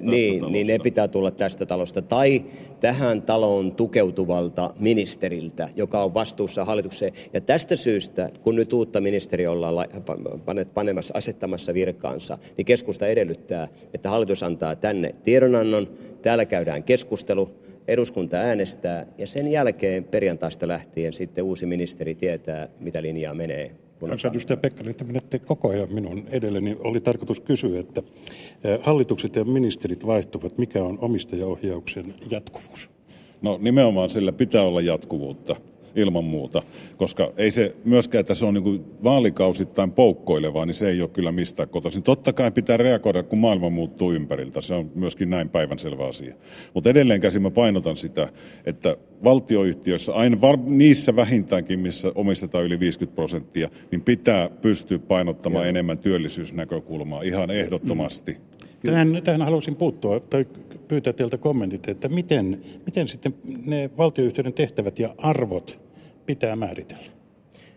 niin, 0.00 0.52
niin 0.52 0.66
ne 0.66 0.78
pitää 0.78 1.08
tulla 1.08 1.30
tästä 1.30 1.66
talosta. 1.66 2.02
Tai 2.02 2.44
tähän 2.80 3.22
taloon 3.22 3.72
tukeutuvalta 3.72 4.74
ministeriltä, 4.78 5.68
joka 5.76 6.04
on 6.04 6.14
vastuussa 6.14 6.64
hallitukseen. 6.64 7.12
Ja 7.32 7.40
tästä 7.40 7.76
syystä, 7.76 8.30
kun 8.42 8.56
nyt 8.56 8.72
uutta 8.72 9.00
ministeriä 9.00 9.50
ollaan 9.50 9.88
panemassa, 10.74 11.14
asettamassa 11.16 11.74
virkaansa, 11.74 12.38
niin 12.56 12.66
keskusta 12.66 13.06
edellyttää, 13.06 13.68
että 13.94 14.10
hallitus 14.10 14.42
antaa 14.42 14.76
tänne 14.76 15.14
tiedonannon, 15.24 15.88
täällä 16.22 16.44
käydään 16.44 16.82
keskustelu, 16.82 17.50
eduskunta 17.88 18.36
äänestää 18.36 19.06
ja 19.18 19.26
sen 19.26 19.48
jälkeen 19.48 20.04
perjantaista 20.04 20.68
lähtien 20.68 21.12
sitten 21.12 21.44
uusi 21.44 21.66
ministeri 21.66 22.14
tietää, 22.14 22.68
mitä 22.80 23.02
linjaa 23.02 23.34
menee 23.34 23.70
Kansanedustaja 24.00 24.56
Pekkarinen, 24.56 24.90
että 24.90 25.04
menette 25.04 25.38
koko 25.38 25.68
ajan 25.68 25.94
minun 25.94 26.24
edelleni. 26.30 26.76
Oli 26.80 27.00
tarkoitus 27.00 27.40
kysyä, 27.40 27.80
että 27.80 28.02
hallitukset 28.82 29.36
ja 29.36 29.44
ministerit 29.44 30.06
vaihtuvat. 30.06 30.58
Mikä 30.58 30.84
on 30.84 30.98
omistajaohjauksen 31.00 32.14
jatkuvuus? 32.30 32.90
No 33.42 33.58
nimenomaan 33.62 34.10
sillä 34.10 34.32
pitää 34.32 34.62
olla 34.62 34.80
jatkuvuutta 34.80 35.56
ilman 35.96 36.24
muuta, 36.24 36.62
koska 36.96 37.32
ei 37.36 37.50
se 37.50 37.74
myöskään, 37.84 38.20
että 38.20 38.34
se 38.34 38.44
on 38.44 38.54
niin 38.54 38.84
vaalikausittain 39.04 39.92
poukkoilevaa, 39.92 40.66
niin 40.66 40.74
se 40.74 40.88
ei 40.88 41.00
ole 41.00 41.08
kyllä 41.08 41.32
mistään 41.32 41.68
kotoisin. 41.68 42.02
Totta 42.02 42.32
kai 42.32 42.50
pitää 42.50 42.76
reagoida, 42.76 43.22
kun 43.22 43.38
maailma 43.38 43.70
muuttuu 43.70 44.12
ympäriltä. 44.12 44.60
Se 44.60 44.74
on 44.74 44.90
myöskin 44.94 45.30
näin 45.30 45.48
päivänselvä 45.48 46.06
asia. 46.06 46.34
Mutta 46.74 46.90
edelleenkäsin 46.90 47.42
mä 47.42 47.50
painotan 47.50 47.96
sitä, 47.96 48.28
että 48.66 48.96
valtioyhtiöissä, 49.24 50.14
aina 50.14 50.40
var, 50.40 50.56
niissä 50.64 51.16
vähintäänkin, 51.16 51.80
missä 51.80 52.12
omistetaan 52.14 52.64
yli 52.64 52.80
50 52.80 53.14
prosenttia, 53.14 53.70
niin 53.90 54.00
pitää 54.00 54.50
pystyä 54.62 54.98
painottamaan 54.98 55.64
Joo. 55.64 55.68
enemmän 55.68 55.98
työllisyysnäkökulmaa 55.98 57.22
ihan 57.22 57.50
ehdottomasti. 57.50 58.32
Mm. 58.32 58.90
Tähän, 58.90 59.20
tähän 59.24 59.42
haluaisin 59.42 59.76
puuttua 59.76 60.20
tai 60.20 60.46
pyytää 60.88 61.12
teiltä 61.12 61.38
kommentit, 61.38 61.88
että 61.88 62.08
miten, 62.08 62.60
miten 62.86 63.08
sitten 63.08 63.34
ne 63.64 63.90
valtioyhtiöiden 63.98 64.52
tehtävät 64.52 64.98
ja 64.98 65.14
arvot 65.18 65.85
pitää 66.26 66.56
määritellä? 66.56 67.16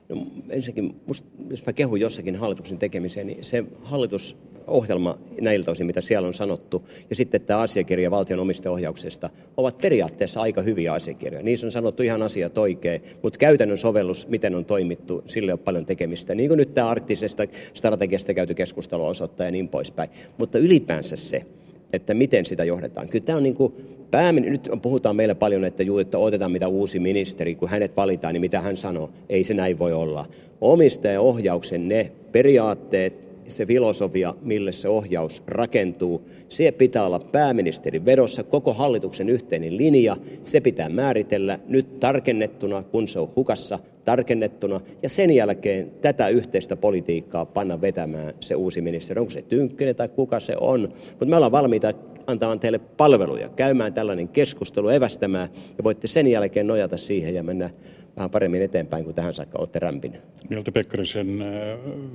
No, 0.09 0.27
ensinnäkin, 0.49 0.95
musta, 1.05 1.27
jos 1.49 1.65
mä 1.65 1.73
kehun 1.73 1.99
jossakin 1.99 2.35
hallituksen 2.35 2.77
tekemiseen, 2.77 3.27
niin 3.27 3.43
se 3.43 3.63
hallitusohjelma 3.83 5.17
näiltä 5.41 5.71
osin, 5.71 5.85
mitä 5.85 6.01
siellä 6.01 6.27
on 6.27 6.33
sanottu, 6.33 6.88
ja 7.09 7.15
sitten 7.15 7.41
tämä 7.41 7.59
asiakirja 7.59 8.12
valtion 8.12 8.39
omistajaohjauksesta, 8.39 9.29
ovat 9.57 9.77
periaatteessa 9.77 10.41
aika 10.41 10.62
hyviä 10.62 10.93
asiakirjoja. 10.93 11.43
Niissä 11.43 11.67
on 11.67 11.71
sanottu 11.71 12.03
ihan 12.03 12.21
asiat 12.21 12.57
oikein, 12.57 13.01
mutta 13.23 13.39
käytännön 13.39 13.77
sovellus, 13.77 14.27
miten 14.27 14.55
on 14.55 14.65
toimittu, 14.65 15.23
sille 15.27 15.53
on 15.53 15.59
paljon 15.59 15.85
tekemistä. 15.85 16.35
Niin 16.35 16.49
kuin 16.49 16.57
nyt 16.57 16.73
tämä 16.73 16.89
arktisesta 16.89 17.43
strategiasta 17.73 18.33
käyty 18.33 18.53
keskustelu 18.53 19.05
osoittaa 19.05 19.45
ja 19.45 19.51
niin 19.51 19.67
poispäin. 19.67 20.09
Mutta 20.38 20.57
ylipäänsä 20.57 21.15
se, 21.15 21.45
että 21.93 22.13
miten 22.13 22.45
sitä 22.45 22.63
johdetaan. 22.63 23.07
Kyllä 23.07 23.25
tämä 23.25 23.38
on 23.38 23.43
niin 23.43 23.55
kuin 23.55 23.73
päämin, 24.12 24.52
nyt 24.52 24.69
puhutaan 24.82 25.15
meillä 25.15 25.36
paljon, 25.36 25.65
että, 25.65 25.84
juu, 25.84 25.98
että 25.98 26.17
otetaan 26.17 26.52
mitä 26.52 26.67
uusi 26.67 27.00
ministeri, 27.00 27.56
kun 27.56 27.69
hänet 27.69 27.98
valitaan, 27.98 28.34
niin 28.34 28.41
mitä 28.41 28.62
hän 28.62 28.78
sanoo. 28.78 29.10
Ei 29.30 29.43
se 29.43 29.54
näin 29.54 29.80
voi 29.80 29.93
olla. 29.93 30.26
Omistajaohjauksen 30.62 31.89
ne 31.89 32.12
periaatteet, 32.32 33.28
se 33.49 33.65
filosofia, 33.65 34.35
mille 34.41 34.71
se 34.71 34.89
ohjaus 34.89 35.43
rakentuu, 35.47 36.29
se 36.49 36.71
pitää 36.71 37.05
olla 37.05 37.19
pääministerin 37.19 38.05
vedossa, 38.05 38.43
koko 38.43 38.73
hallituksen 38.73 39.29
yhteinen 39.29 39.77
linja, 39.77 40.17
se 40.43 40.62
pitää 40.62 40.89
määritellä 40.89 41.59
nyt 41.67 41.99
tarkennettuna, 41.99 42.83
kun 42.83 43.07
se 43.07 43.19
on 43.19 43.29
hukassa, 43.35 43.79
tarkennettuna, 44.05 44.81
ja 45.03 45.09
sen 45.09 45.31
jälkeen 45.31 45.91
tätä 46.01 46.27
yhteistä 46.27 46.75
politiikkaa 46.75 47.45
panna 47.45 47.81
vetämään 47.81 48.33
se 48.39 48.55
uusi 48.55 48.81
ministeri, 48.81 49.19
onko 49.19 49.31
se 49.31 49.41
Tynkkynen 49.41 49.95
tai 49.95 50.09
kuka 50.09 50.39
se 50.39 50.53
on, 50.59 50.93
mutta 51.09 51.25
me 51.25 51.35
ollaan 51.35 51.51
valmiita 51.51 51.93
antamaan 52.27 52.59
teille 52.59 52.79
palveluja, 52.97 53.49
käymään 53.49 53.93
tällainen 53.93 54.27
keskustelu, 54.27 54.89
evästämään, 54.89 55.49
ja 55.77 55.83
voitte 55.83 56.07
sen 56.07 56.27
jälkeen 56.27 56.67
nojata 56.67 56.97
siihen 56.97 57.35
ja 57.35 57.43
mennä 57.43 57.69
vähän 58.15 58.30
paremmin 58.30 58.62
eteenpäin 58.62 59.04
kuin 59.04 59.15
tähän 59.15 59.34
saakka 59.34 59.60
olette 59.60 59.80
rämpineet. 59.80 60.24
Miltä 60.50 60.72
Pekkarisen 60.72 61.41
äh, 61.41 61.48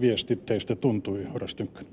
viesti 0.00 0.36
teistä 0.36 0.76
tuntui, 0.76 1.24
Horas 1.24 1.54
Tynkkönen? 1.54 1.92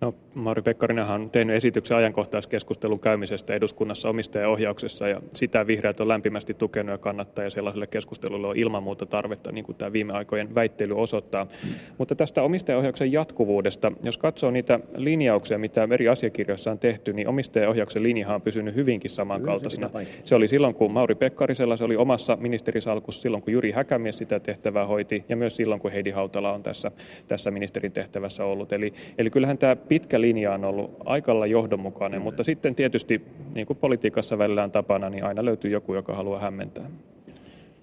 No, 0.00 0.14
Mauri 0.34 0.62
Pekkarinenhan 0.62 1.20
on 1.20 1.30
tehnyt 1.30 1.56
esityksen 1.56 1.96
ajankohtaiskeskustelun 1.96 3.00
käymisestä 3.00 3.54
eduskunnassa 3.54 4.08
omistajaohjauksessa 4.08 5.08
ja 5.08 5.20
sitä 5.34 5.66
vihreät 5.66 6.00
on 6.00 6.08
lämpimästi 6.08 6.54
tukenut 6.54 6.92
ja 6.92 6.98
kannattaa 6.98 7.44
ja 7.44 7.50
sellaiselle 7.50 7.86
keskustelulle 7.86 8.46
on 8.46 8.56
ilman 8.56 8.82
muuta 8.82 9.06
tarvetta, 9.06 9.52
niin 9.52 9.64
kuin 9.64 9.78
tämä 9.78 9.92
viime 9.92 10.12
aikojen 10.12 10.54
väittely 10.54 11.00
osoittaa. 11.00 11.44
Mm. 11.44 11.70
Mutta 11.98 12.14
tästä 12.14 12.42
omistajaohjauksen 12.42 13.12
jatkuvuudesta, 13.12 13.92
jos 14.02 14.18
katsoo 14.18 14.50
niitä 14.50 14.80
linjauksia, 14.96 15.58
mitä 15.58 15.88
eri 15.90 16.08
asiakirjoissa 16.08 16.70
on 16.70 16.78
tehty, 16.78 17.12
niin 17.12 17.28
omistajaohjauksen 17.28 18.02
linjahan 18.02 18.34
on 18.34 18.42
pysynyt 18.42 18.74
hyvinkin 18.74 19.10
samankaltaisena. 19.10 19.90
Se 20.24 20.34
oli 20.34 20.48
silloin, 20.48 20.74
kun 20.74 20.92
Mauri 20.92 21.14
Pekkarisella, 21.14 21.76
se 21.76 21.84
oli 21.84 21.96
omassa 21.96 22.36
ministerisalkussa 22.40 23.22
silloin, 23.22 23.42
kun 23.42 23.52
Jyri 23.52 23.72
Häkämies 23.72 24.18
sitä 24.18 24.40
tehtävää 24.40 24.86
hoiti 24.86 25.24
ja 25.28 25.36
myös 25.36 25.56
silloin, 25.56 25.80
kun 25.80 25.92
Heidi 25.92 26.10
Hautala 26.10 26.52
on 26.52 26.62
tässä, 26.62 26.90
tässä 27.28 27.50
ministerin 27.50 27.92
tehtävässä 27.92 28.44
ollut. 28.44 28.72
Eli, 28.72 28.92
eli 29.18 29.30
kyllähän 29.30 29.58
tämä 29.60 29.76
pitkä 29.76 30.20
linja 30.20 30.54
on 30.54 30.64
ollut 30.64 30.90
aikalla 31.04 31.46
johdonmukainen, 31.46 32.22
mutta 32.22 32.44
sitten 32.44 32.74
tietysti, 32.74 33.22
niin 33.54 33.66
kuin 33.66 33.76
politiikassa 33.76 34.38
välillä 34.38 34.64
on 34.64 34.70
tapana, 34.70 35.10
niin 35.10 35.24
aina 35.24 35.44
löytyy 35.44 35.70
joku, 35.70 35.94
joka 35.94 36.14
haluaa 36.14 36.40
hämmentää. 36.40 36.90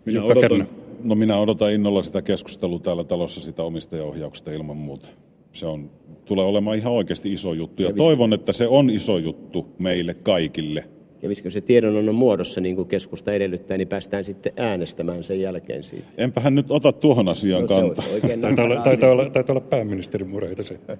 Minä 0.05 0.23
odotan, 0.23 0.67
no 1.03 1.15
minä 1.15 1.39
odotan 1.39 1.71
innolla 1.71 2.03
sitä 2.03 2.21
keskustelua 2.21 2.79
täällä 2.79 3.03
talossa 3.03 3.41
sitä 3.41 3.63
omistajaohjauksesta 3.63 4.51
ilman 4.51 4.77
muuta. 4.77 5.07
Se 5.53 5.65
on, 5.65 5.89
tulee 6.25 6.45
olemaan 6.45 6.77
ihan 6.77 6.93
oikeasti 6.93 7.33
iso 7.33 7.53
juttu 7.53 7.81
ja, 7.81 7.89
ja 7.89 7.95
toivon, 7.95 8.33
että 8.33 8.53
se 8.53 8.67
on 8.67 8.89
iso 8.89 9.17
juttu 9.17 9.67
meille 9.79 10.13
kaikille– 10.13 10.83
ja 11.21 11.29
viskö 11.29 11.49
se 11.49 11.61
tiedonannon 11.61 12.15
muodossa, 12.15 12.61
niin 12.61 12.75
kuin 12.75 12.87
keskusta 12.87 13.33
edellyttää, 13.33 13.77
niin 13.77 13.87
päästään 13.87 14.25
sitten 14.25 14.53
äänestämään 14.55 15.23
sen 15.23 15.41
jälkeen 15.41 15.83
siitä. 15.83 16.07
Enpähän 16.17 16.55
nyt 16.55 16.65
ota 16.69 16.91
tuohon 16.91 17.27
asiaan 17.27 17.61
no, 17.61 17.67
kantaa. 17.67 18.05
taitaa, 18.41 18.65
olla, 18.65 18.81
taitaa, 18.81 19.11
olla, 19.11 19.29
taitaa 19.29 19.53
olla 19.53 19.67
pääministerin 19.69 20.29
mureita 20.29 20.63
se. 20.63 20.79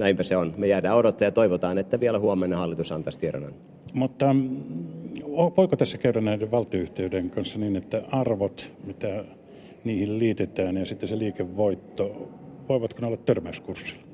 Näinpä 0.00 0.22
se 0.22 0.36
on. 0.36 0.54
Me 0.56 0.66
jäädään 0.66 0.96
odottaa 0.96 1.26
ja 1.26 1.32
toivotaan, 1.32 1.78
että 1.78 2.00
vielä 2.00 2.18
huomenna 2.18 2.56
hallitus 2.56 2.92
antaisi 2.92 3.18
tiedonannon. 3.18 3.60
Mutta 3.92 4.34
mm, 4.34 4.60
voiko 5.56 5.76
tässä 5.76 5.98
käydä 5.98 6.20
näiden 6.20 6.50
valtioyhtiöiden 6.50 7.30
kanssa 7.30 7.58
niin, 7.58 7.76
että 7.76 8.02
arvot, 8.12 8.70
mitä 8.84 9.24
niihin 9.84 10.18
liitetään 10.18 10.76
ja 10.76 10.86
sitten 10.86 11.08
se 11.08 11.18
liikevoitto, 11.18 12.28
voivatko 12.68 13.00
ne 13.00 13.06
olla 13.06 13.16
törmäyskurssilla? 13.16 14.09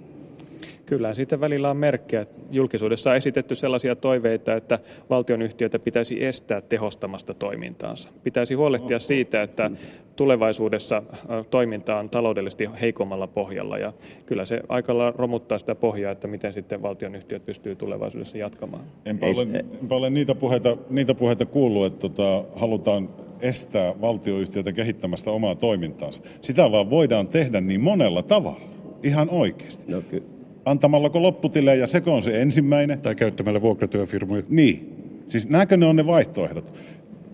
Kyllä 0.86 1.14
siitä 1.14 1.40
välillä 1.40 1.70
on 1.70 1.76
merkkejä. 1.76 2.26
Julkisuudessa 2.50 3.10
on 3.10 3.16
esitetty 3.16 3.54
sellaisia 3.54 3.96
toiveita, 3.96 4.54
että 4.54 4.78
valtionyhtiöitä 5.10 5.78
pitäisi 5.78 6.24
estää 6.24 6.60
tehostamasta 6.60 7.34
toimintaansa. 7.34 8.08
Pitäisi 8.24 8.54
huolehtia 8.54 8.98
siitä, 8.98 9.42
että 9.42 9.70
tulevaisuudessa 10.16 11.02
toiminta 11.50 11.96
on 11.96 12.10
taloudellisesti 12.10 12.68
heikommalla 12.80 13.26
pohjalla 13.26 13.78
ja 13.78 13.92
kyllä 14.26 14.44
se 14.44 14.60
aikalla 14.68 15.10
romuttaa 15.16 15.58
sitä 15.58 15.74
pohjaa, 15.74 16.12
että 16.12 16.28
miten 16.28 16.52
sitten 16.52 16.82
valtionyhtiöt 16.82 17.46
pystyy 17.46 17.76
tulevaisuudessa 17.76 18.38
jatkamaan. 18.38 18.84
Enpä 19.04 19.26
ole, 19.26 19.42
enpä 19.80 19.94
ole 19.94 20.10
niitä, 20.10 20.34
puheita, 20.34 20.76
niitä 20.90 21.14
puheita 21.14 21.46
kuullut, 21.46 21.86
että 21.86 22.00
tota, 22.00 22.44
halutaan 22.56 23.08
estää 23.40 24.00
valtioyhtiöitä 24.00 24.72
kehittämästä 24.72 25.30
omaa 25.30 25.54
toimintaansa. 25.54 26.20
Sitä 26.40 26.72
vaan 26.72 26.90
voidaan 26.90 27.28
tehdä 27.28 27.60
niin 27.60 27.80
monella 27.80 28.22
tavalla, 28.22 28.60
ihan 29.02 29.30
oikeasti. 29.30 29.92
No, 29.92 30.02
ky- 30.02 30.35
antamallako 30.66 31.22
lopputilejä, 31.22 31.86
seko 31.86 32.14
on 32.14 32.22
se 32.22 32.42
ensimmäinen. 32.42 33.00
Tai 33.00 33.14
käyttämällä 33.14 33.62
vuokratyöfirmoja. 33.62 34.42
Niin. 34.48 34.92
Siis 35.28 35.48
näkö 35.48 35.76
ne 35.76 35.86
on 35.86 35.96
ne 35.96 36.06
vaihtoehdot? 36.06 36.72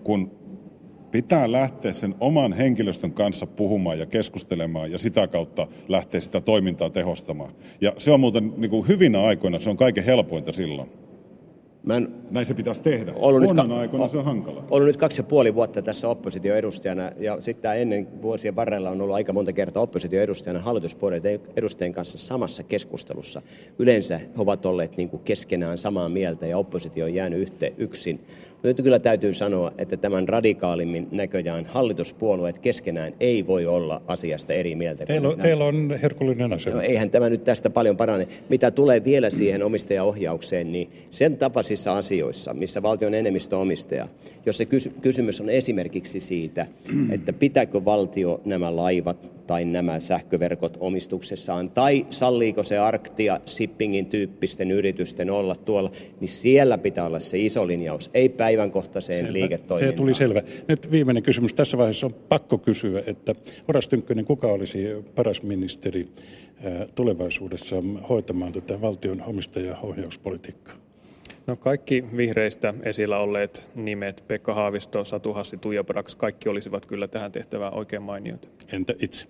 Kun 0.03 0.31
pitää 1.11 1.51
lähteä 1.51 1.93
sen 1.93 2.15
oman 2.19 2.53
henkilöstön 2.53 3.11
kanssa 3.11 3.47
puhumaan 3.47 3.99
ja 3.99 4.05
keskustelemaan 4.05 4.91
ja 4.91 4.97
sitä 4.97 5.27
kautta 5.27 5.67
lähteä 5.87 6.21
sitä 6.21 6.41
toimintaa 6.41 6.89
tehostamaan. 6.89 7.51
Ja 7.81 7.93
se 7.97 8.11
on 8.11 8.19
muuten 8.19 8.53
niin 8.57 8.69
kuin 8.69 8.87
hyvinä 8.87 9.21
aikoina, 9.23 9.59
se 9.59 9.69
on 9.69 9.77
kaiken 9.77 10.03
helpointa 10.03 10.51
silloin. 10.51 10.89
Mä 11.83 11.97
en, 11.97 12.07
Näin 12.31 12.45
se 12.45 12.53
pitäisi 12.53 12.81
tehdä. 12.81 13.13
Ollut 13.15 13.41
nyt 13.41 13.71
aikoina 13.71 14.09
se 14.09 14.17
on 14.17 14.25
hankala. 14.25 14.63
Ollut 14.69 14.87
nyt 14.87 14.97
kaksi 14.97 15.19
ja 15.19 15.23
puoli 15.23 15.55
vuotta 15.55 15.81
tässä 15.81 16.07
oppositioedustajana 16.07 17.11
ja 17.19 17.41
sitten 17.41 17.81
ennen 17.81 18.21
vuosien 18.21 18.55
varrella 18.55 18.89
on 18.89 19.01
ollut 19.01 19.15
aika 19.15 19.33
monta 19.33 19.53
kertaa 19.53 19.83
oppositioedustajana 19.83 20.59
hallituspuolueiden 20.59 21.39
edustajien 21.55 21.93
kanssa 21.93 22.17
samassa 22.17 22.63
keskustelussa. 22.63 23.41
Yleensä 23.79 24.17
he 24.17 24.27
ovat 24.37 24.65
olleet 24.65 24.97
niin 24.97 25.09
kuin 25.09 25.23
keskenään 25.23 25.77
samaa 25.77 26.09
mieltä 26.09 26.47
ja 26.47 26.57
oppositio 26.57 27.05
on 27.05 27.13
jäänyt 27.13 27.39
yhteen 27.39 27.73
yksin. 27.77 28.19
Nyt 28.63 28.77
kyllä 28.77 28.99
täytyy 28.99 29.33
sanoa, 29.33 29.71
että 29.77 29.97
tämän 29.97 30.27
radikaalimmin 30.27 31.07
näköjään 31.11 31.65
hallituspuolueet 31.65 32.59
keskenään 32.59 33.13
ei 33.19 33.47
voi 33.47 33.65
olla 33.65 34.01
asiasta 34.07 34.53
eri 34.53 34.75
mieltä. 34.75 35.05
Teillä 35.05 35.29
on, 35.29 35.37
teillä 35.39 35.65
on 35.65 35.99
herkullinen 36.01 36.53
asema. 36.53 36.75
No, 36.75 36.81
eihän 36.81 37.09
tämä 37.09 37.29
nyt 37.29 37.43
tästä 37.43 37.69
paljon 37.69 37.97
parane. 37.97 38.27
Mitä 38.49 38.71
tulee 38.71 39.03
vielä 39.03 39.29
siihen 39.29 39.63
omistajaohjaukseen, 39.63 40.71
niin 40.71 40.89
sen 41.11 41.37
tapaisissa 41.37 41.97
asioissa, 41.97 42.53
missä 42.53 42.81
valtion 42.81 43.13
enemmistö 43.13 43.57
omistaja, 43.57 44.07
jos 44.45 44.57
se 44.57 44.65
kysymys 45.01 45.41
on 45.41 45.49
esimerkiksi 45.49 46.19
siitä, 46.19 46.65
että 47.11 47.33
pitääkö 47.33 47.85
valtio 47.85 48.41
nämä 48.45 48.75
laivat 48.75 49.31
tai 49.47 49.65
nämä 49.65 49.99
sähköverkot 49.99 50.77
omistuksessaan, 50.79 51.69
tai 51.69 52.05
salliiko 52.09 52.63
se 52.63 52.77
Arktia 52.77 53.39
shippingin 53.47 54.05
tyyppisten 54.05 54.71
yritysten 54.71 55.29
olla 55.29 55.55
tuolla, 55.55 55.91
niin 56.19 56.29
siellä 56.29 56.77
pitää 56.77 57.05
olla 57.05 57.19
se 57.19 57.39
iso 57.39 57.67
linjaus, 57.67 58.09
ei 58.13 58.29
päivänkohtaiseen 58.29 59.25
selvä. 59.25 59.33
liiketoimintaan. 59.33 59.93
Se 59.93 59.97
tuli 59.97 60.13
selvä. 60.13 60.41
Nyt 60.67 60.91
viimeinen 60.91 61.23
kysymys. 61.23 61.53
Tässä 61.53 61.77
vaiheessa 61.77 62.05
on 62.05 62.15
pakko 62.29 62.57
kysyä, 62.57 63.03
että 63.07 63.35
Horas 63.67 63.87
Tynkkönen, 63.87 64.25
kuka 64.25 64.47
olisi 64.47 64.87
paras 65.15 65.43
ministeri 65.43 66.07
tulevaisuudessa 66.95 67.75
hoitamaan 68.09 68.53
tätä 68.53 68.81
valtion 68.81 69.21
omistajaohjauspolitiikkaa? 69.21 70.75
No 71.47 71.55
kaikki 71.55 72.03
vihreistä 72.17 72.73
esillä 72.83 73.17
olleet 73.17 73.67
nimet, 73.75 74.23
Pekka 74.27 74.53
Haavisto, 74.53 75.05
Satu 75.05 75.33
Hassi, 75.33 75.57
Tuija 75.57 75.83
Brax, 75.83 76.15
kaikki 76.15 76.49
olisivat 76.49 76.85
kyllä 76.85 77.07
tähän 77.07 77.31
tehtävään 77.31 77.73
oikein 77.73 78.01
mainioita. 78.01 78.47
Entä 78.71 78.93
itse? 78.99 79.25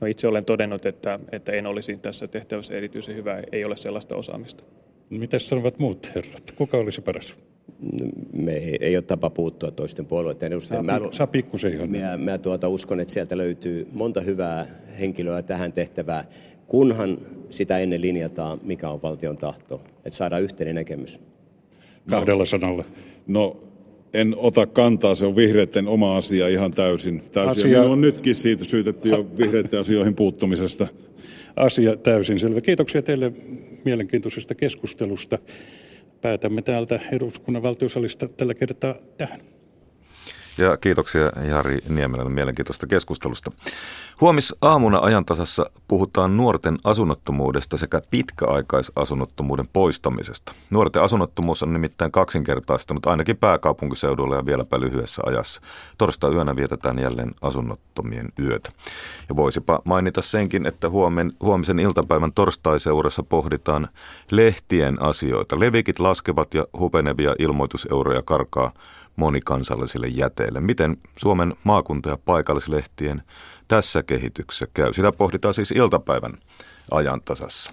No 0.00 0.06
itse 0.06 0.28
olen 0.28 0.44
todennut, 0.44 0.86
että, 0.86 1.18
että 1.32 1.52
en 1.52 1.66
olisi 1.66 1.96
tässä 1.96 2.28
tehtävässä 2.28 2.74
erityisen 2.74 3.16
hyvä, 3.16 3.42
ei 3.52 3.64
ole 3.64 3.76
sellaista 3.76 4.16
osaamista. 4.16 4.64
Mitä 5.10 5.38
sanovat 5.38 5.78
muut 5.78 6.10
herrat? 6.14 6.52
Kuka 6.56 6.76
olisi 6.76 7.00
paras? 7.00 7.34
me 8.32 8.52
ei, 8.52 8.78
ei 8.80 8.96
ole 8.96 9.02
tapa 9.02 9.30
puuttua 9.30 9.70
toisten 9.70 10.06
puolueiden 10.06 10.46
edustajien. 10.46 10.84
Saa, 10.84 11.00
mä, 11.00 11.08
saa 11.12 11.26
pikkusen 11.26 11.90
Mä, 11.90 12.16
mä 12.16 12.38
tuota, 12.38 12.68
uskon, 12.68 13.00
että 13.00 13.14
sieltä 13.14 13.36
löytyy 13.36 13.88
monta 13.92 14.20
hyvää 14.20 14.66
henkilöä 14.98 15.42
tähän 15.42 15.72
tehtävään, 15.72 16.24
kunhan 16.66 17.18
sitä 17.50 17.78
ennen 17.78 18.00
linjataan, 18.00 18.60
mikä 18.62 18.90
on 18.90 19.02
valtion 19.02 19.36
tahto, 19.36 19.80
että 20.04 20.16
saadaan 20.16 20.42
yhteinen 20.42 20.74
näkemys. 20.74 21.18
Kahdella 22.10 22.44
sanalla. 22.44 22.84
No, 23.26 23.56
en 24.14 24.34
ota 24.36 24.66
kantaa, 24.66 25.14
se 25.14 25.26
on 25.26 25.36
vihreiden 25.36 25.88
oma 25.88 26.16
asia 26.16 26.48
ihan 26.48 26.72
täysin. 26.72 27.22
täysin. 27.32 27.64
Asia... 27.64 27.82
on 27.82 28.00
nytkin 28.00 28.34
siitä 28.34 28.64
syytetty 28.64 29.08
jo 29.08 29.26
vihreiden 29.38 29.80
asioihin 29.80 30.14
puuttumisesta. 30.14 30.88
Asia 31.56 31.96
täysin 31.96 32.40
selvä. 32.40 32.60
Kiitoksia 32.60 33.02
teille 33.02 33.32
mielenkiintoisesta 33.84 34.54
keskustelusta. 34.54 35.38
Päätämme 36.20 36.62
täältä 36.62 37.00
eduskunnan 37.12 37.62
valtiosalista 37.62 38.28
tällä 38.28 38.54
kertaa 38.54 38.94
tähän. 39.18 39.40
Ja 40.58 40.76
kiitoksia 40.76 41.30
Jari 41.48 41.78
Niemelälle 41.88 42.30
mielenkiintoista 42.30 42.86
keskustelusta. 42.86 43.50
Huomis 44.20 44.54
aamuna 44.62 44.98
ajantasassa 44.98 45.70
puhutaan 45.88 46.36
nuorten 46.36 46.76
asunnottomuudesta 46.84 47.76
sekä 47.76 48.02
pitkäaikaisasunnottomuuden 48.10 49.68
poistamisesta. 49.72 50.52
Nuorten 50.72 51.02
asunnottomuus 51.02 51.62
on 51.62 51.72
nimittäin 51.72 52.12
kaksinkertaistunut 52.12 53.06
ainakin 53.06 53.36
pääkaupunkiseudulla 53.36 54.36
ja 54.36 54.46
vieläpä 54.46 54.80
lyhyessä 54.80 55.22
ajassa. 55.26 55.62
Torstai 55.98 56.34
yönä 56.34 56.56
vietetään 56.56 56.98
jälleen 56.98 57.34
asunnottomien 57.42 58.28
yötä. 58.38 58.72
Ja 59.28 59.36
voisipa 59.36 59.82
mainita 59.84 60.22
senkin, 60.22 60.66
että 60.66 60.88
huomen, 60.88 61.32
huomisen 61.42 61.78
iltapäivän 61.78 62.32
torstaiseurassa 62.32 63.22
pohditaan 63.22 63.88
lehtien 64.30 65.02
asioita. 65.02 65.60
Levikit 65.60 65.98
laskevat 65.98 66.54
ja 66.54 66.66
hupenevia 66.78 67.34
ilmoituseuroja 67.38 68.22
karkaa 68.22 68.72
monikansallisille 69.16 70.06
jäteille. 70.06 70.60
Miten 70.60 70.96
Suomen 71.16 71.54
maakunta- 71.64 72.08
ja 72.08 72.18
paikallislehtien 72.24 73.22
tässä 73.68 74.02
kehityksessä 74.02 74.66
käy? 74.74 74.92
Sitä 74.92 75.12
pohditaan 75.12 75.54
siis 75.54 75.70
iltapäivän 75.70 76.32
ajantasassa. 76.90 77.72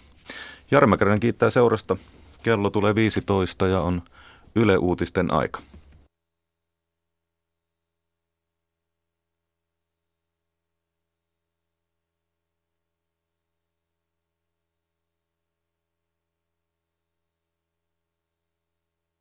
Jarmäkäräinen 0.72 1.20
kiittää 1.20 1.50
seurasta. 1.50 1.98
Kello 2.44 2.70
tulee 2.70 2.96
15 2.96 3.68
ja 3.68 3.82
on 3.82 4.02
Yle 4.56 4.78
Uutisten 4.78 5.34
aika. 5.34 5.62